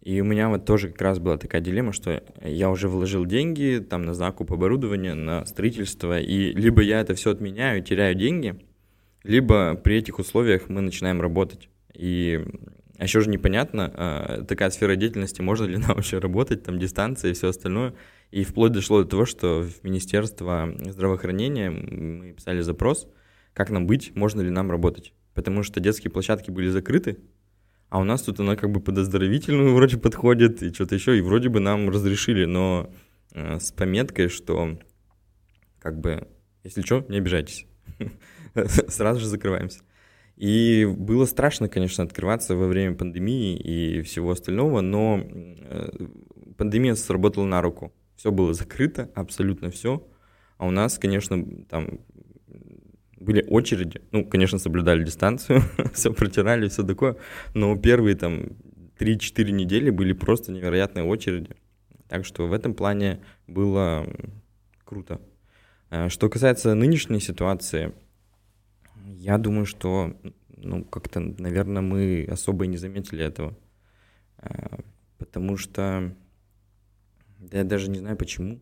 [0.00, 3.84] И у меня вот тоже как раз была такая дилемма, что я уже вложил деньги
[3.88, 8.58] там на закуп оборудования, на строительство, и либо я это все отменяю, теряю деньги,
[9.24, 11.68] либо при этих условиях мы начинаем работать.
[11.94, 12.44] И
[12.98, 17.30] а еще же непонятно, а, такая сфера деятельности, можно ли нам вообще работать, там дистанция
[17.30, 17.94] и все остальное.
[18.30, 23.08] И вплоть дошло до того, что в Министерство здравоохранения мы писали запрос,
[23.54, 25.14] как нам быть, можно ли нам работать.
[25.34, 27.18] Потому что детские площадки были закрыты,
[27.88, 31.22] а у нас тут она как бы под оздоровительную вроде подходит и что-то еще, и
[31.22, 32.92] вроде бы нам разрешили, но
[33.32, 34.78] э, с пометкой, что
[35.78, 36.28] как бы,
[36.64, 37.66] если что, не обижайтесь.
[38.88, 39.80] Сразу же закрываемся.
[40.36, 45.88] И было страшно, конечно, открываться во время пандемии и всего остального, но э,
[46.56, 47.92] пандемия сработала на руку.
[48.18, 50.04] Все было закрыто, абсолютно все.
[50.56, 52.00] А у нас, конечно, там
[53.16, 54.02] были очереди.
[54.10, 55.62] Ну, конечно, соблюдали дистанцию,
[55.94, 57.16] все протирали, все такое.
[57.54, 58.56] Но первые там
[58.98, 61.54] 3-4 недели были просто невероятные очереди.
[62.08, 64.04] Так что в этом плане было
[64.84, 65.20] круто.
[65.90, 67.92] Э, Что касается нынешней ситуации,
[69.06, 70.16] я думаю, что,
[70.56, 73.56] ну, как-то, наверное, мы особо и не заметили этого.
[74.38, 74.78] Э,
[75.18, 76.14] Потому что,
[77.38, 78.60] да я даже не знаю почему.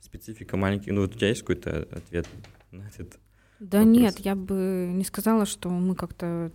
[0.00, 0.92] Специфика маленьких.
[0.92, 2.26] Ну, вот у тебя есть какой-то ответ
[2.70, 3.18] на этот?
[3.58, 3.96] Да вопрос.
[3.96, 6.52] нет, я бы не сказала, что мы как-то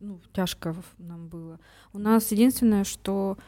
[0.00, 1.58] ну, тяжко нам было.
[1.92, 3.38] У нас единственное, что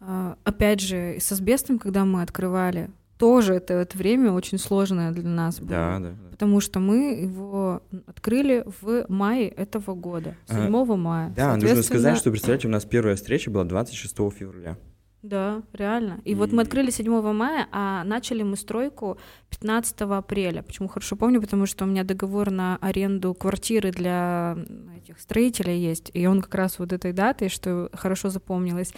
[0.00, 5.28] а, опять же, с асбестом, когда мы открывали, тоже это, это время очень сложное для
[5.28, 5.68] нас было.
[5.68, 6.10] Да, да.
[6.10, 6.30] да.
[6.30, 11.32] Потому что мы его открыли в мае этого года, 7 А, мая.
[11.36, 14.76] Да, нужно сказать, что, представляете, у нас первая встреча была 26 февраля.
[15.22, 16.20] Да, реально.
[16.24, 19.18] И, и вот мы открыли 7 мая, а начали мы стройку
[19.50, 20.62] 15 апреля.
[20.62, 21.40] Почему хорошо помню?
[21.40, 24.56] Потому что у меня договор на аренду квартиры для
[24.96, 28.92] этих строителей есть, и он как раз вот этой датой, что хорошо запомнилось,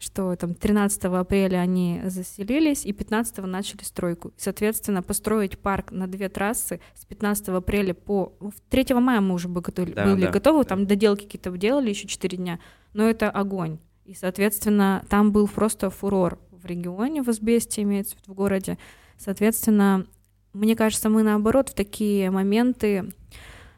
[0.00, 4.32] что там 13 апреля они заселились, и 15 начали стройку.
[4.36, 8.32] Соответственно, построить парк на две трассы с 15 апреля по...
[8.70, 10.70] 3 мая мы уже бы готовы, да, были да, готовы, да.
[10.70, 12.58] там доделки какие-то делали еще 4 дня,
[12.92, 13.78] но это огонь.
[14.04, 18.78] И, соответственно, там был просто фурор в регионе, в Азбесте имеется в городе.
[19.16, 20.06] Соответственно,
[20.52, 23.12] мне кажется, мы наоборот в такие моменты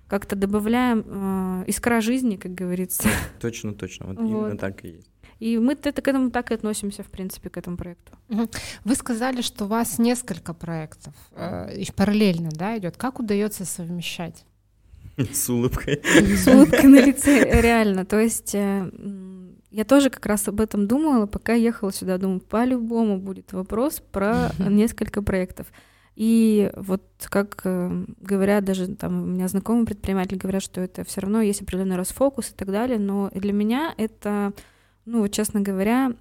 [0.08, 3.08] как-то добавляем э, искра жизни, как говорится.
[3.40, 4.06] Точно, точно.
[4.06, 4.26] Вот, вот.
[4.26, 5.08] именно так и есть.
[5.38, 8.12] И мы это, к этому так и относимся, в принципе, к этому проекту.
[8.84, 12.96] Вы сказали, что у вас несколько проектов э, параллельно, да, идет.
[12.96, 14.44] Как удается совмещать?
[15.32, 16.00] С улыбкой.
[16.04, 18.04] С улыбкой на лице, реально.
[18.04, 18.88] То есть э,
[19.72, 22.18] я тоже как раз об этом думала, пока ехала сюда.
[22.18, 25.66] Думаю, по-любому будет вопрос про несколько проектов.
[26.14, 31.22] И вот как э, говорят даже там у меня знакомые предприниматели говорят, что это все
[31.22, 34.52] равно есть определенный расфокус и так далее, но для меня это
[35.04, 36.12] ну, вот, честно говоря,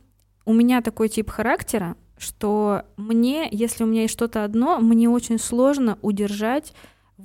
[0.45, 5.39] у меня такой тип характера, что мне, если у меня есть что-то одно, мне очень
[5.39, 6.73] сложно удержать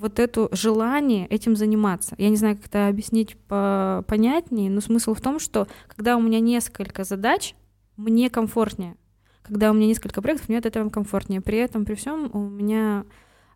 [0.00, 2.14] вот это желание этим заниматься.
[2.18, 6.20] Я не знаю, как это объяснить по понятнее, но смысл в том, что когда у
[6.20, 7.54] меня несколько задач,
[7.96, 8.96] мне комфортнее.
[9.42, 11.40] Когда у меня несколько проектов, мне от этого комфортнее.
[11.40, 13.04] При этом, при всем, у меня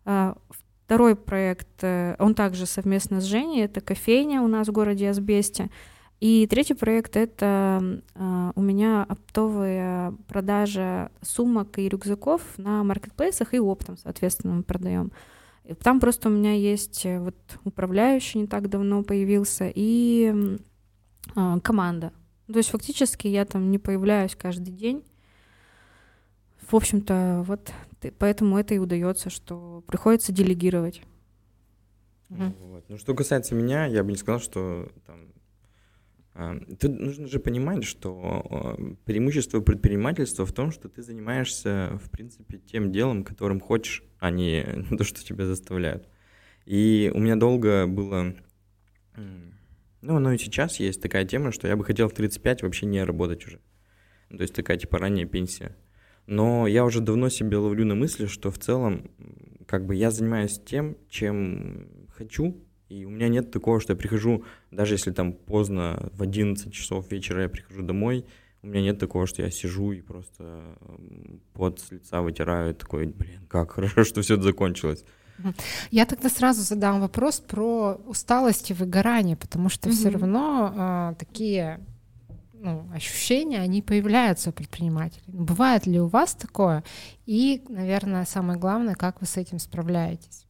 [0.05, 0.37] а,
[0.85, 5.69] второй проект, э, он также совместно с Женей, это кофейня у нас в городе Асбесте.
[6.19, 13.59] И третий проект— это э, у меня оптовая продажа сумок и рюкзаков на маркетплейсах и
[13.59, 15.11] оптом, соответственно, мы продаем.
[15.83, 20.33] Там просто у меня есть э, вот управляющий не так давно появился и
[21.35, 22.11] э, команда.
[22.47, 25.03] То есть фактически я там не появляюсь каждый день.
[26.67, 27.71] В общем-то, вот
[28.17, 31.01] поэтому это и удается, что приходится делегировать.
[32.29, 32.85] Вот.
[32.87, 35.27] Ну, что касается меня, я бы не сказал, что там,
[36.79, 42.91] Тут нужно же понимать, что преимущество предпринимательства в том, что ты занимаешься, в принципе, тем
[42.91, 44.65] делом, которым хочешь, а не
[44.97, 46.07] то, что тебя заставляют.
[46.65, 48.35] И у меня долго было,
[50.01, 53.03] ну, оно и сейчас есть такая тема, что я бы хотел в 35 вообще не
[53.03, 53.59] работать уже.
[54.29, 55.75] То есть такая типа ранняя пенсия.
[56.27, 59.11] Но я уже давно себе ловлю на мысли, что в целом,
[59.67, 64.43] как бы я занимаюсь тем, чем хочу, и у меня нет такого, что я прихожу,
[64.69, 68.25] даже если там поздно, в 11 часов вечера я прихожу домой,
[68.63, 70.61] у меня нет такого, что я сижу и просто
[71.53, 75.05] под с лица вытираю, такой, блин, как хорошо, что все это закончилось.
[75.89, 79.93] Я тогда сразу задам вопрос про усталость и выгорание, потому что mm-hmm.
[79.93, 81.79] все равно а, такие
[82.53, 85.23] ну, ощущения, они появляются у предпринимателей.
[85.27, 86.83] Бывает ли у вас такое?
[87.25, 90.45] И, наверное, самое главное, как вы с этим справляетесь?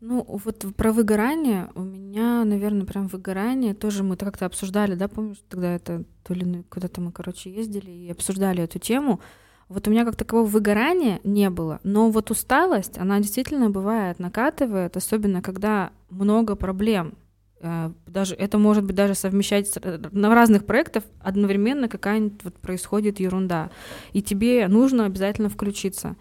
[0.00, 5.42] Ну, вот про выгорание у меня, наверное, прям выгорание тоже мы как-то обсуждали, да, помнишь,
[5.48, 9.20] тогда это то ли куда-то мы, короче, ездили и обсуждали эту тему.
[9.68, 14.96] Вот у меня как такового выгорания не было, но вот усталость, она действительно бывает, накатывает,
[14.96, 17.14] особенно когда много проблем.
[17.60, 23.18] Э, даже это может быть даже совмещать э, на разных проектах одновременно какая-нибудь вот происходит
[23.18, 23.70] ерунда,
[24.12, 26.14] и тебе нужно обязательно включиться.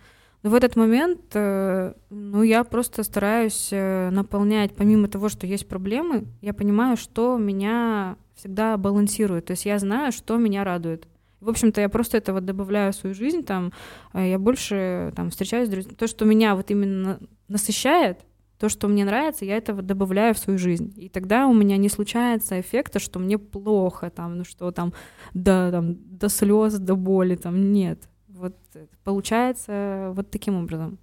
[0.43, 6.25] В этот момент, э, ну, я просто стараюсь э, наполнять, помимо того, что есть проблемы,
[6.41, 9.45] я понимаю, что меня всегда балансирует.
[9.45, 11.07] То есть я знаю, что меня радует.
[11.39, 13.73] В общем-то, я просто это вот добавляю в свою жизнь, там,
[14.13, 15.95] э, я больше там встречаюсь с друзьями.
[15.95, 18.19] То, что меня вот именно насыщает,
[18.59, 20.93] то, что мне нравится, я это вот добавляю в свою жизнь.
[20.97, 24.93] И тогда у меня не случается эффекта, что мне плохо, там, ну что там,
[25.33, 28.07] до, там, до слез, до боли, там, нет.
[28.37, 28.55] Вот
[29.03, 30.99] получается вот таким образом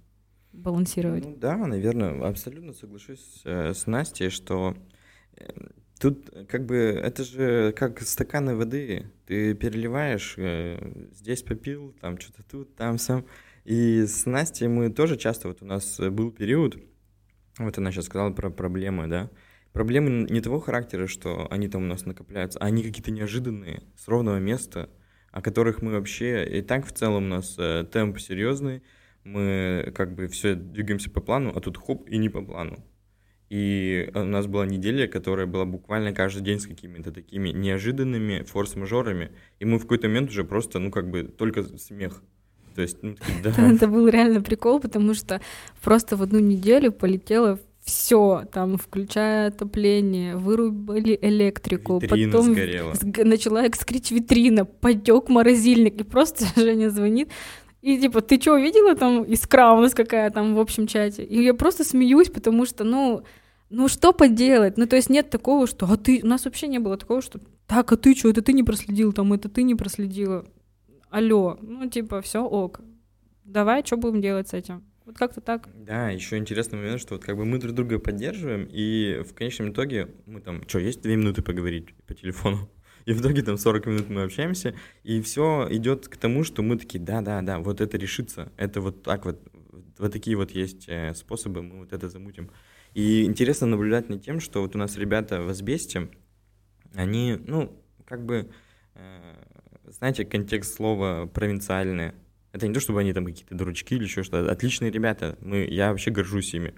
[0.53, 1.25] балансировать.
[1.25, 4.75] Ну, да, наверное, абсолютно соглашусь э, с Настей, что
[5.35, 5.45] э,
[5.99, 9.11] тут как бы это же как стаканы воды.
[9.25, 13.25] Ты переливаешь, э, здесь попил, там что-то тут, там сам.
[13.65, 16.77] И с Настей мы тоже часто, вот у нас был период,
[17.57, 19.29] вот она сейчас сказала про проблемы, да,
[19.73, 24.07] проблемы не того характера, что они там у нас накопляются, а они какие-то неожиданные, с
[24.07, 24.89] ровного места–
[25.35, 26.45] о которых мы вообще...
[26.45, 28.81] И так в целом у нас э, темп серьезный,
[29.25, 32.81] мы как бы все двигаемся по плану, а тут хоп, и не по плану.
[33.49, 39.31] И у нас была неделя, которая была буквально каждый день с какими-то такими неожиданными форс-мажорами,
[39.59, 42.23] и мы в какой-то момент уже просто, ну, как бы, только смех.
[42.73, 43.73] То есть, ну, да.
[43.73, 45.41] Это был реально прикол, потому что
[45.83, 52.93] просто в одну неделю полетело все, там, включая отопление, вырубили электрику, Витрина потом сгорела.
[52.93, 57.29] сг- начала искрить витрина, потек морозильник, и просто Женя звонит,
[57.83, 61.23] и типа, ты что, видела там искра у нас какая там в общем чате?
[61.23, 63.23] И я просто смеюсь, потому что, ну,
[63.69, 64.77] ну что поделать?
[64.77, 67.39] Ну, то есть нет такого, что, а ты, у нас вообще не было такого, что,
[67.67, 70.43] так, а ты что, это ты не проследил, там, это ты не проследила.
[71.11, 72.81] Алло, ну, типа, все ок.
[73.43, 74.83] Давай, что будем делать с этим?
[75.05, 75.69] Вот как-то так.
[75.75, 79.71] Да, еще интересный момент, что вот как бы мы друг друга поддерживаем, и в конечном
[79.71, 82.69] итоге мы там, что, есть две минуты поговорить по телефону?
[83.05, 86.75] И в итоге там 40 минут мы общаемся, и все идет к тому, что мы
[86.75, 89.39] такие, да-да-да, вот это решится, это вот так вот,
[89.99, 92.49] вот такие вот есть э, способы, мы вот это замутим.
[92.95, 96.09] И интересно наблюдать над тем, что вот у нас ребята в Асбесте,
[96.95, 98.49] они, ну, как бы,
[98.95, 99.35] э,
[99.87, 102.15] знаете, контекст слова провинциальные.
[102.55, 104.49] Это не то, чтобы они там какие-то дурачки или еще что-то.
[104.49, 106.73] Отличные ребята, мы, я вообще горжусь ими.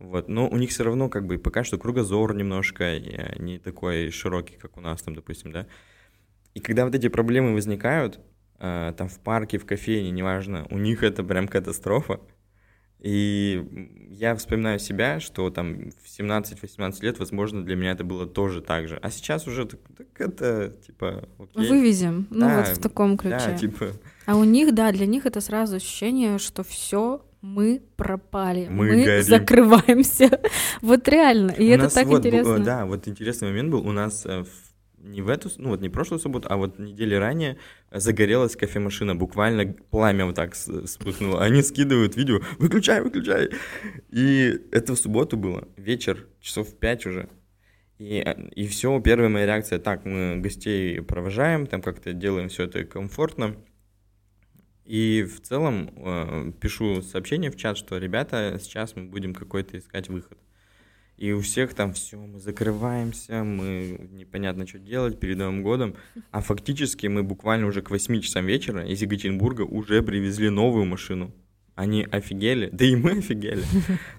[0.00, 0.26] Вот.
[0.28, 2.98] Но у них все равно как бы пока что кругозор немножко
[3.38, 5.68] не такой широкий, как у нас там, допустим, да.
[6.54, 8.18] И когда вот эти проблемы возникают,
[8.58, 12.18] э, там в парке, в кофейне, неважно, у них это прям катастрофа.
[12.98, 13.64] И
[14.10, 18.88] я вспоминаю себя, что там в 17-18 лет, возможно, для меня это было тоже так
[18.88, 18.98] же.
[19.00, 21.68] А сейчас уже так, так это, типа, окей.
[21.68, 23.38] Вывезем, ну Да, вот в таком ключе.
[23.38, 23.92] Да, типа,
[24.30, 29.04] А у них, да, для них это сразу ощущение, что все мы пропали, Мы мы,
[29.04, 29.22] горим.
[29.24, 30.40] закрываемся.
[30.82, 32.52] вот реально, и У это так вот интересно.
[32.52, 33.84] э, да, вот интересный момент был.
[33.84, 34.44] У нас э,
[34.98, 37.56] не в эту, ну вот не прошлую субботу, а вот недели ранее
[37.90, 39.16] загорелась кофемашина.
[39.16, 41.42] Буквально пламя вот так вспыхнуло.
[41.42, 43.50] Они скидывают видео, выключай, выключай.
[44.10, 47.28] И это в субботу было, вечер, часов пять уже.
[47.98, 52.66] И, э, и все, первая моя реакция, так, мы гостей провожаем, там как-то делаем все
[52.66, 53.56] это комфортно.
[54.84, 60.08] И в целом э, пишу сообщение в чат, что ребята, сейчас мы будем какой-то искать
[60.08, 60.38] выход.
[61.20, 65.94] И у всех там все, мы закрываемся, мы непонятно, что делать перед Новым годом.
[66.30, 71.30] А фактически мы буквально уже к 8 часам вечера из Екатеринбурга уже привезли новую машину.
[71.74, 73.62] Они офигели, да и мы офигели.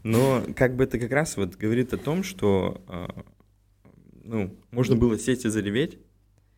[0.03, 3.07] Но как бы это как раз вот говорит о том, что э,
[4.23, 5.97] ну, можно было сесть и зареветь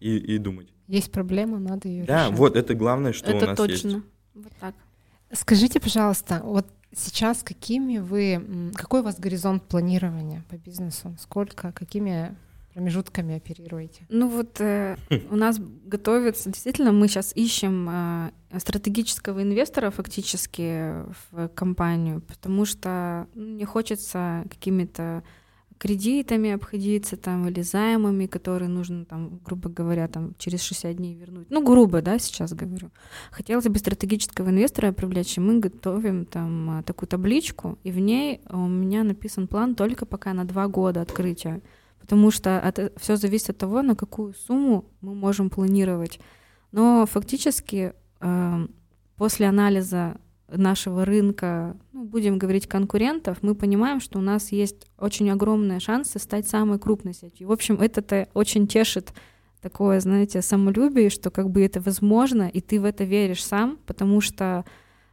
[0.04, 0.74] и, и думать.
[0.88, 2.38] Есть проблема, надо ее Да, решать.
[2.38, 3.88] вот это главное, что у это нас точно.
[3.89, 4.06] есть.
[4.36, 4.76] Вот так.
[5.32, 11.16] Скажите, пожалуйста, вот сейчас какими вы, какой у вас горизонт планирования по бизнесу?
[11.20, 12.36] Сколько, какими
[12.74, 14.06] промежутками оперируете?
[14.10, 14.97] Ну вот э,
[15.32, 20.93] у нас готовится, действительно, мы сейчас ищем э, стратегического инвестора фактически
[21.32, 25.24] в компанию, потому что ну, не хочется какими-то
[25.84, 31.47] кредитами обходиться там или займами, которые нужно там, грубо говоря, там через 60 дней вернуть.
[31.49, 32.89] Ну, грубо, да, сейчас говорю.
[33.31, 38.39] Хотелось бы стратегического инвестора привлечь, и мы готовим там а, такую табличку, и в ней
[38.49, 41.61] у меня написан план только пока на два года открытия,
[41.99, 46.17] потому что все зависит от того, на какую сумму мы можем планировать.
[46.71, 48.67] Но фактически э,
[49.17, 50.15] после анализа
[50.58, 56.20] нашего рынка, ну, будем говорить, конкурентов, мы понимаем, что у нас есть очень огромные шансы
[56.20, 57.47] стать самой крупной сетью.
[57.47, 59.14] В общем, это-то очень тешит
[59.62, 64.22] такое, знаете, самолюбие, что как бы это возможно, и ты в это веришь сам, потому
[64.22, 64.66] что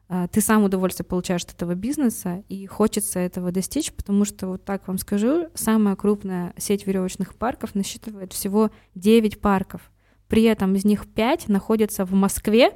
[0.09, 4.64] э, ты сам удовольствие получаешь от этого бизнеса, и хочется этого достичь, потому что, вот
[4.64, 9.91] так вам скажу, самая крупная сеть веревочных парков насчитывает всего 9 парков.
[10.28, 12.72] При этом из них 5 находятся в Москве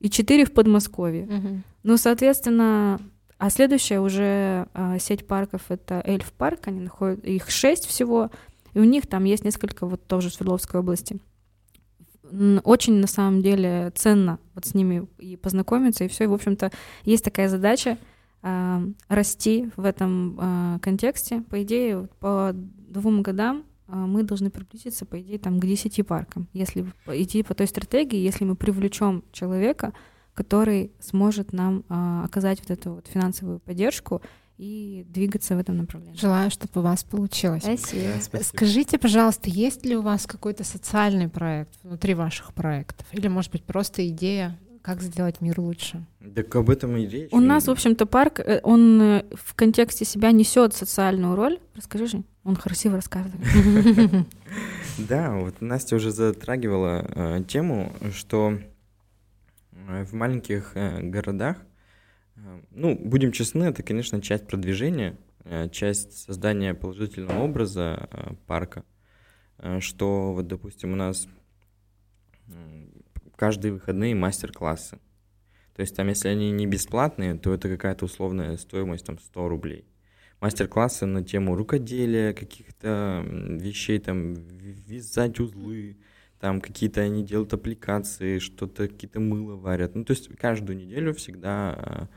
[0.00, 1.62] и 4 в Подмосковье.
[1.82, 3.00] Ну, соответственно,
[3.38, 8.30] а следующая уже а, сеть парков это Эльф парк, они находят, их шесть всего,
[8.72, 11.18] и у них там есть несколько вот тоже в Свердловской области.
[12.64, 16.24] Очень на самом деле ценно вот с ними и познакомиться, и все.
[16.24, 16.70] И, в общем-то,
[17.04, 17.98] есть такая задача
[18.42, 21.42] а, расти в этом а, контексте.
[21.50, 26.48] По идее, по двум годам а, мы должны приблизиться, по идее, там, к 10 паркам.
[26.52, 29.92] Если идти по той стратегии, если мы привлечем человека,
[30.34, 34.22] который сможет нам а, оказать вот эту вот финансовую поддержку
[34.58, 36.18] и двигаться в этом направлении.
[36.18, 37.62] Желаю, чтобы у вас получилось.
[37.62, 38.02] Спасибо.
[38.14, 38.56] Да, спасибо.
[38.56, 43.06] Скажите, пожалуйста, есть ли у вас какой-то социальный проект внутри ваших проектов?
[43.12, 46.04] Или, может быть, просто идея, как сделать мир лучше?
[46.34, 47.32] Так об этом и речь.
[47.32, 51.58] У нас, в общем-то, парк, э, он э, в контексте себя несет социальную роль.
[51.74, 52.24] Расскажи, Жень.
[52.44, 54.26] Он красиво рассказывает.
[54.98, 58.58] Да, вот Настя уже затрагивала э, тему, что
[59.86, 61.56] в маленьких э, городах,
[62.36, 68.84] э, ну, будем честны, это, конечно, часть продвижения, э, часть создания положительного образа э, парка,
[69.58, 71.28] э, что вот, допустим, у нас
[73.36, 74.98] каждые выходные мастер-классы.
[75.74, 79.86] То есть там, если они не бесплатные, то это какая-то условная стоимость, там, 100 рублей.
[80.40, 85.96] мастер-классы на тему рукоделия, каких-то вещей, там, вязать узлы,
[86.42, 89.94] там какие-то они делают аппликации, что-то, какие-то мыло варят.
[89.94, 92.08] Ну, то есть каждую неделю всегда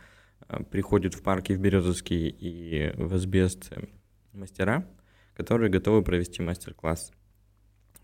[0.50, 3.72] э, приходят в парки в Березовский и в Асбест
[4.34, 4.88] мастера,
[5.36, 7.12] которые готовы провести мастер-класс.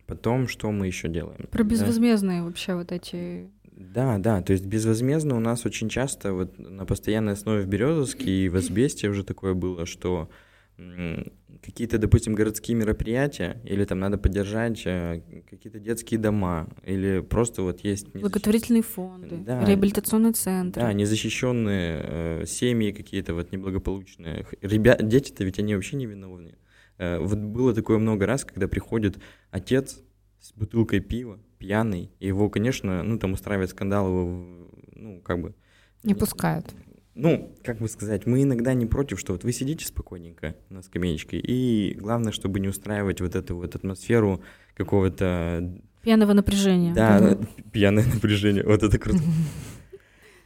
[0.06, 1.48] Потом, что мы еще делаем?
[1.50, 2.46] Про безвозмездные да.
[2.46, 7.34] вообще вот эти да, да, то есть безвозмездно у нас очень часто вот на постоянной
[7.34, 10.30] основе в Березовске и в Асбесте уже такое было, что
[11.62, 17.82] какие-то, допустим, городские мероприятия, или там надо поддержать э, какие-то детские дома, или просто вот
[17.82, 18.08] есть...
[18.14, 20.82] Благотворительные фонды, да, реабилитационные центры.
[20.82, 24.46] Да, незащищенные э, семьи какие-то вот неблагополучные.
[24.62, 26.56] Ребят, дети-то ведь они вообще не виновны.
[26.98, 29.20] Э, вот было такое много раз, когда приходит
[29.52, 30.02] отец
[30.40, 35.54] с бутылкой пива, пьяный, и его, конечно, ну, там устраивает скандал, его, ну, как бы...
[36.04, 36.74] Не пускают.
[37.14, 41.38] Ну, как бы сказать, мы иногда не против, что вот вы сидите спокойненько на скамеечке,
[41.38, 44.42] и главное, чтобы не устраивать вот эту вот атмосферу
[44.76, 45.78] какого-то...
[46.02, 46.94] Пьяного напряжения.
[46.94, 47.38] Да,
[47.72, 49.22] пьяное напряжение, вот это круто.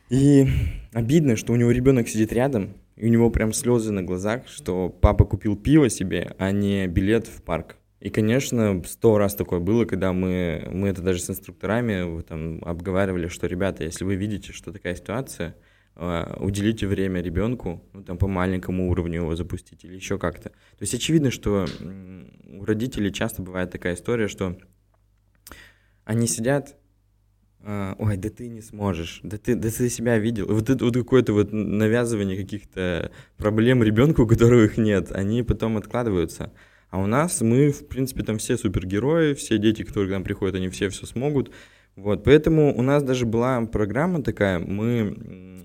[0.10, 0.48] И
[0.94, 4.90] обидно, что у него ребенок сидит рядом, и у него прям слезы на глазах, что
[4.90, 7.78] папа купил пиво себе, а не билет в парк.
[8.00, 13.28] И, конечно, сто раз такое было, когда мы, мы это даже с инструкторами там, обговаривали,
[13.28, 15.56] что, ребята, если вы видите, что такая ситуация,
[15.96, 20.50] уделите время ребенку, ну, там, по маленькому уровню его запустить или еще как-то.
[20.50, 21.66] То есть очевидно, что
[22.46, 24.58] у родителей часто бывает такая история, что
[26.04, 26.76] они сидят,
[27.62, 30.46] а, ой, да ты не сможешь, да ты, да ты себя видел.
[30.48, 35.78] Вот это вот какое-то вот навязывание каких-то проблем ребенку, у которых их нет, они потом
[35.78, 36.54] откладываются.
[36.90, 40.56] А у нас мы, в принципе, там все супергерои, все дети, которые к нам приходят,
[40.56, 41.52] они все все смогут.
[41.96, 45.65] Вот, поэтому у нас даже была программа такая, мы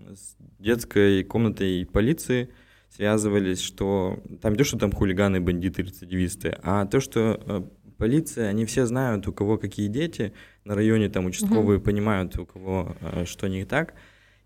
[0.61, 2.51] детской комнатой полиции
[2.89, 7.63] связывались, что там не то, что там хулиганы, бандиты, рецидивисты, а то, что э,
[7.97, 10.33] полиция, они все знают, у кого какие дети,
[10.65, 11.85] на районе там участковые угу.
[11.85, 13.95] понимают, у кого э, что не так,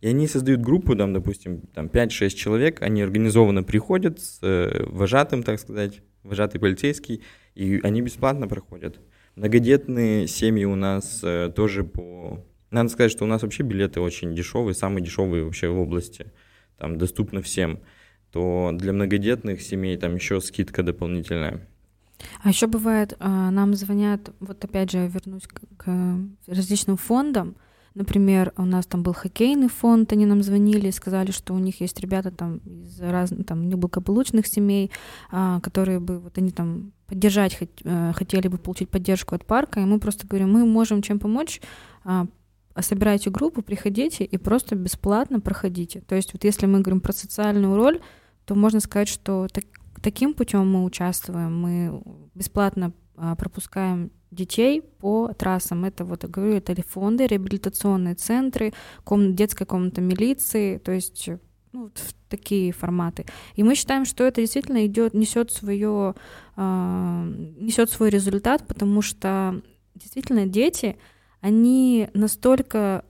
[0.00, 5.42] и они создают группу, там, допустим, там 5-6 человек, они организованно приходят с э, вожатым,
[5.42, 7.22] так сказать, вожатый полицейский,
[7.54, 9.00] и они бесплатно проходят.
[9.36, 12.44] Многодетные семьи у нас э, тоже по...
[12.74, 16.32] Надо сказать, что у нас вообще билеты очень дешевые, самые дешевые вообще в области,
[16.76, 17.78] там доступно всем.
[18.32, 21.68] То для многодетных семей там еще скидка дополнительная.
[22.42, 25.44] А еще бывает, а, нам звонят, вот опять же, я вернусь
[25.76, 26.18] к,
[26.48, 27.54] различным фондам,
[27.94, 31.80] Например, у нас там был хоккейный фонд, они нам звонили и сказали, что у них
[31.80, 34.90] есть ребята там из разных там неблагополучных семей,
[35.30, 39.84] а, которые бы вот они там поддержать э, хотели бы получить поддержку от парка, и
[39.84, 41.60] мы просто говорим, мы можем чем помочь,
[42.02, 42.26] а,
[42.82, 46.00] собирайте группу, приходите и просто бесплатно проходите.
[46.00, 48.00] То есть вот если мы говорим про социальную роль,
[48.44, 49.64] то можно сказать, что так,
[50.02, 52.02] таким путем мы участвуем, мы
[52.34, 55.84] бесплатно а, пропускаем детей по трассам.
[55.84, 58.72] Это, вот я говорю, это фонды, реабилитационные центры,
[59.04, 59.34] ком...
[59.34, 61.28] детская комната милиции, то есть
[61.72, 63.26] ну, вот такие форматы.
[63.54, 66.14] И мы считаем, что это действительно идет, несет свое,
[66.56, 69.62] э, несет свой результат, потому что
[69.94, 70.96] действительно дети,
[71.44, 73.04] они настолько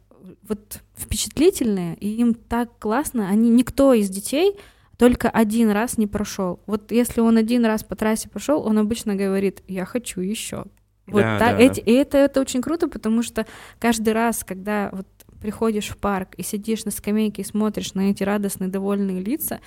[0.48, 4.58] вот впечатлительные, и им так классно, они никто из детей
[4.98, 6.58] только один раз не прошел.
[6.66, 10.64] Вот если он один раз по трассе прошел, он обычно говорит, я хочу еще.
[11.06, 11.62] Вот да, так, да.
[11.62, 13.46] Эти, и это, это очень круто, потому что
[13.78, 15.06] каждый раз, когда вот
[15.40, 19.60] приходишь в парк и сидишь на скамейке и смотришь на эти радостные, довольные лица,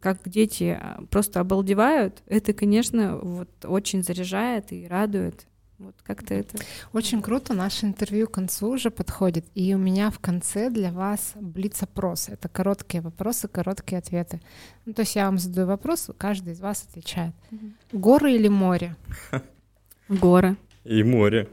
[0.00, 5.46] как дети а, просто обалдевают, это, конечно, вот очень заряжает и радует.
[5.78, 6.56] Вот как-то это.
[6.92, 7.52] Очень круто.
[7.52, 9.44] Наше интервью к концу уже подходит.
[9.54, 12.28] И у меня в конце для вас блиц-опрос.
[12.28, 14.40] Это короткие вопросы, короткие ответы.
[14.86, 17.34] Ну, то есть я вам задаю вопрос, каждый из вас отвечает.
[17.50, 17.98] Угу.
[17.98, 18.96] Горы или море?
[20.08, 20.56] Горы.
[20.84, 21.48] И море.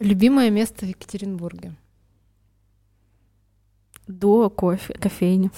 [0.00, 1.74] Любимое место в Екатеринбурге?
[4.08, 5.50] До кофе, кофейни.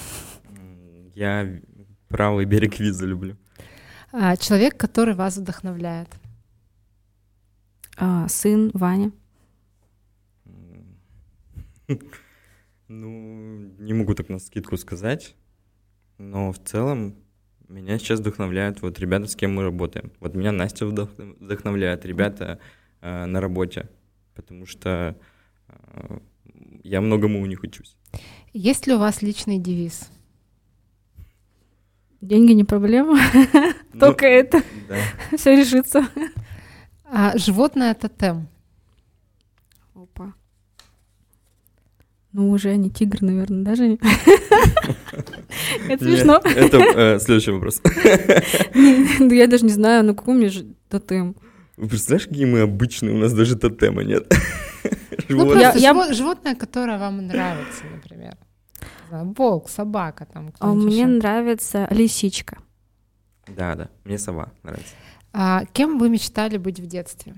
[1.14, 1.60] Я
[2.08, 3.36] правый берег Виза люблю.
[4.12, 6.08] А, человек, который вас вдохновляет?
[7.98, 9.12] А, сын Ваня.
[12.90, 15.36] Ну, не могу так на скидку сказать,
[16.16, 17.16] но в целом
[17.68, 20.10] меня сейчас вдохновляют вот ребята, с кем мы работаем.
[20.20, 22.60] Вот меня Настя вдохновляет, ребята
[23.02, 23.90] э, на работе,
[24.34, 25.18] потому что
[25.68, 26.18] э,
[26.82, 27.94] я многому у них учусь.
[28.54, 30.10] Есть ли у вас личный девиз?
[32.22, 33.18] Деньги не проблема,
[33.92, 34.62] ну, только это.
[35.36, 36.08] Все решится.
[37.10, 38.48] А, животное тотем.
[39.94, 40.34] Опа.
[42.32, 43.84] Ну, уже не тигр, наверное, даже.
[45.88, 46.40] Это смешно.
[46.44, 47.80] Это э, следующий вопрос.
[49.18, 51.34] Ну, я даже не знаю, ну какой у меня же тотем.
[51.76, 54.32] Вы представляешь, какие мы обычные, у нас даже тотема нет.
[55.30, 55.72] Ну, Животное.
[55.72, 58.38] просто животное, которое вам нравится, например.
[59.10, 60.54] Волк, собака там.
[60.58, 62.56] А мне нравится лисичка.
[63.46, 64.94] Да, да, мне сова нравится.
[65.32, 67.34] А кем вы мечтали быть в детстве?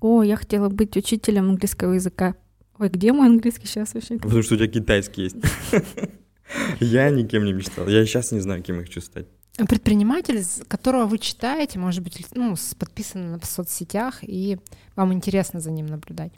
[0.00, 2.34] О, я хотела быть учителем английского языка.
[2.78, 4.18] Ой, где мой английский сейчас вообще?
[4.18, 5.36] Потому что у тебя китайский есть.
[6.80, 7.86] Я никем не мечтал.
[7.88, 9.26] Я сейчас не знаю, кем я хочу стать.
[9.56, 14.58] Предприниматель, которого вы читаете, может быть, ну, с- подписан в соцсетях, и
[14.96, 16.32] вам интересно за ним наблюдать.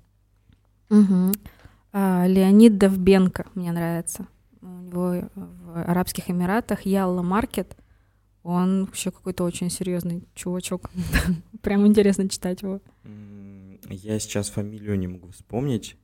[1.92, 4.26] А, Леонид Довбенко мне нравится.
[4.60, 7.76] У него в Арабских Эмиратах Ялла Маркет.
[8.44, 10.90] Он вообще какой-то очень серьезный чувачок.
[11.62, 12.80] Прям интересно читать его.
[13.88, 15.96] Я сейчас фамилию не могу вспомнить.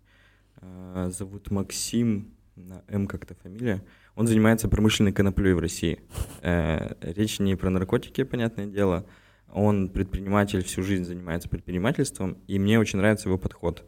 [0.57, 3.85] А, Зовут Максим, на М как-то фамилия.
[4.15, 6.01] Он занимается промышленной коноплей в России.
[6.41, 9.07] Э, Речь не про наркотики, понятное дело.
[9.53, 13.85] Он предприниматель, всю жизнь занимается предпринимательством, и мне очень нравится его подход,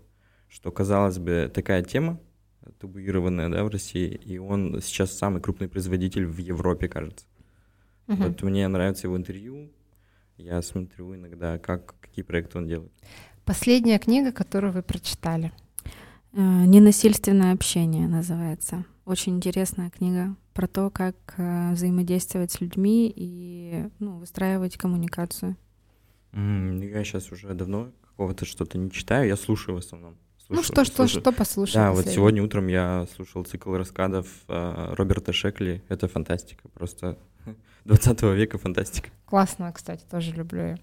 [0.48, 2.20] что, казалось бы, такая тема,
[2.80, 7.26] табуированная да, в России, и он сейчас самый крупный производитель в Европе, кажется.
[8.06, 8.22] Мгм.
[8.24, 9.70] Вот мне нравится его интервью,
[10.36, 12.92] я смотрю иногда, как, какие проекты он делает.
[13.44, 15.52] Последняя книга, которую вы прочитали.
[16.32, 18.84] Э, Ненасильственное общение называется.
[19.04, 25.56] Очень интересная книга про то, как э, взаимодействовать с людьми и ну, выстраивать коммуникацию.
[26.32, 30.16] Ну, Я сейчас уже давно какого-то что-то не читаю, я слушаю в основном.
[30.52, 31.20] Ну Слушаю- что, что, слушаю.
[31.22, 31.76] что послушали?
[31.76, 35.82] Да, вот сегодня утром я слушал цикл рассказов э, Роберта Шекли.
[35.88, 37.16] Это фантастика, просто
[37.84, 39.10] 20 века фантастика.
[39.26, 40.78] Классно, кстати, тоже люблю ее.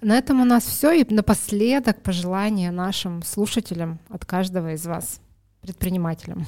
[0.00, 0.92] На этом у нас все.
[0.92, 5.20] И напоследок пожелания нашим слушателям от каждого из вас,
[5.60, 6.46] предпринимателям.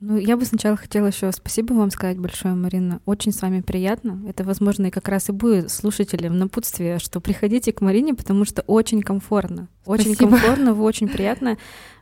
[0.00, 3.00] Ну, я бы сначала хотела еще спасибо вам сказать большое, Марина.
[3.04, 4.22] Очень с вами приятно.
[4.28, 8.62] Это, возможно, и как раз и будет слушателям напутствие, что приходите к Марине, потому что
[8.62, 9.68] очень комфортно.
[9.84, 10.30] Очень Спасибо.
[10.30, 11.58] комфортно, вы очень приятно.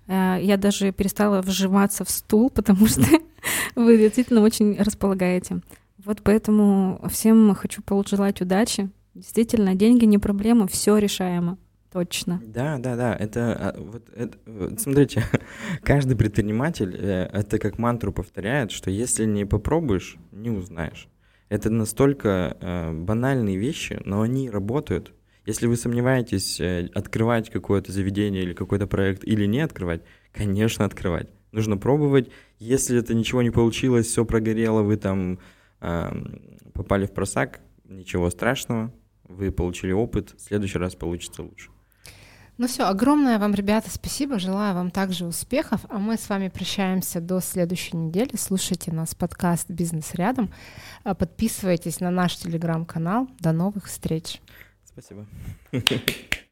[0.08, 3.02] Э, Я даже перестала вжиматься в стул, потому что
[3.74, 5.60] вы действительно очень располагаете.
[6.04, 8.90] Вот поэтому всем хочу пожелать удачи.
[9.14, 11.56] Действительно, деньги не проблема, все решаемо.
[11.96, 12.42] Точно.
[12.44, 13.16] Да, да, да.
[13.16, 15.24] Это а, вот, это, вот смотрите,
[15.82, 21.08] каждый предприниматель э, это как мантру повторяет, что если не попробуешь, не узнаешь.
[21.48, 25.14] Это настолько э, банальные вещи, но они работают.
[25.46, 31.30] Если вы сомневаетесь, э, открывать какое-то заведение или какой-то проект или не открывать, конечно, открывать.
[31.50, 32.28] Нужно пробовать.
[32.58, 35.38] Если это ничего не получилось, все прогорело, вы там
[35.80, 38.92] эм, попали в просак, ничего страшного.
[39.24, 41.70] Вы получили опыт, в следующий раз получится лучше.
[42.58, 44.38] Ну все, огромное вам, ребята, спасибо.
[44.38, 45.82] Желаю вам также успехов.
[45.90, 48.34] А мы с вами прощаемся до следующей недели.
[48.36, 50.50] Слушайте нас подкаст «Бизнес рядом».
[51.04, 53.28] А, Подписывайтесь на наш телеграм-канал.
[53.40, 54.40] До новых встреч.
[54.86, 55.26] Спасибо.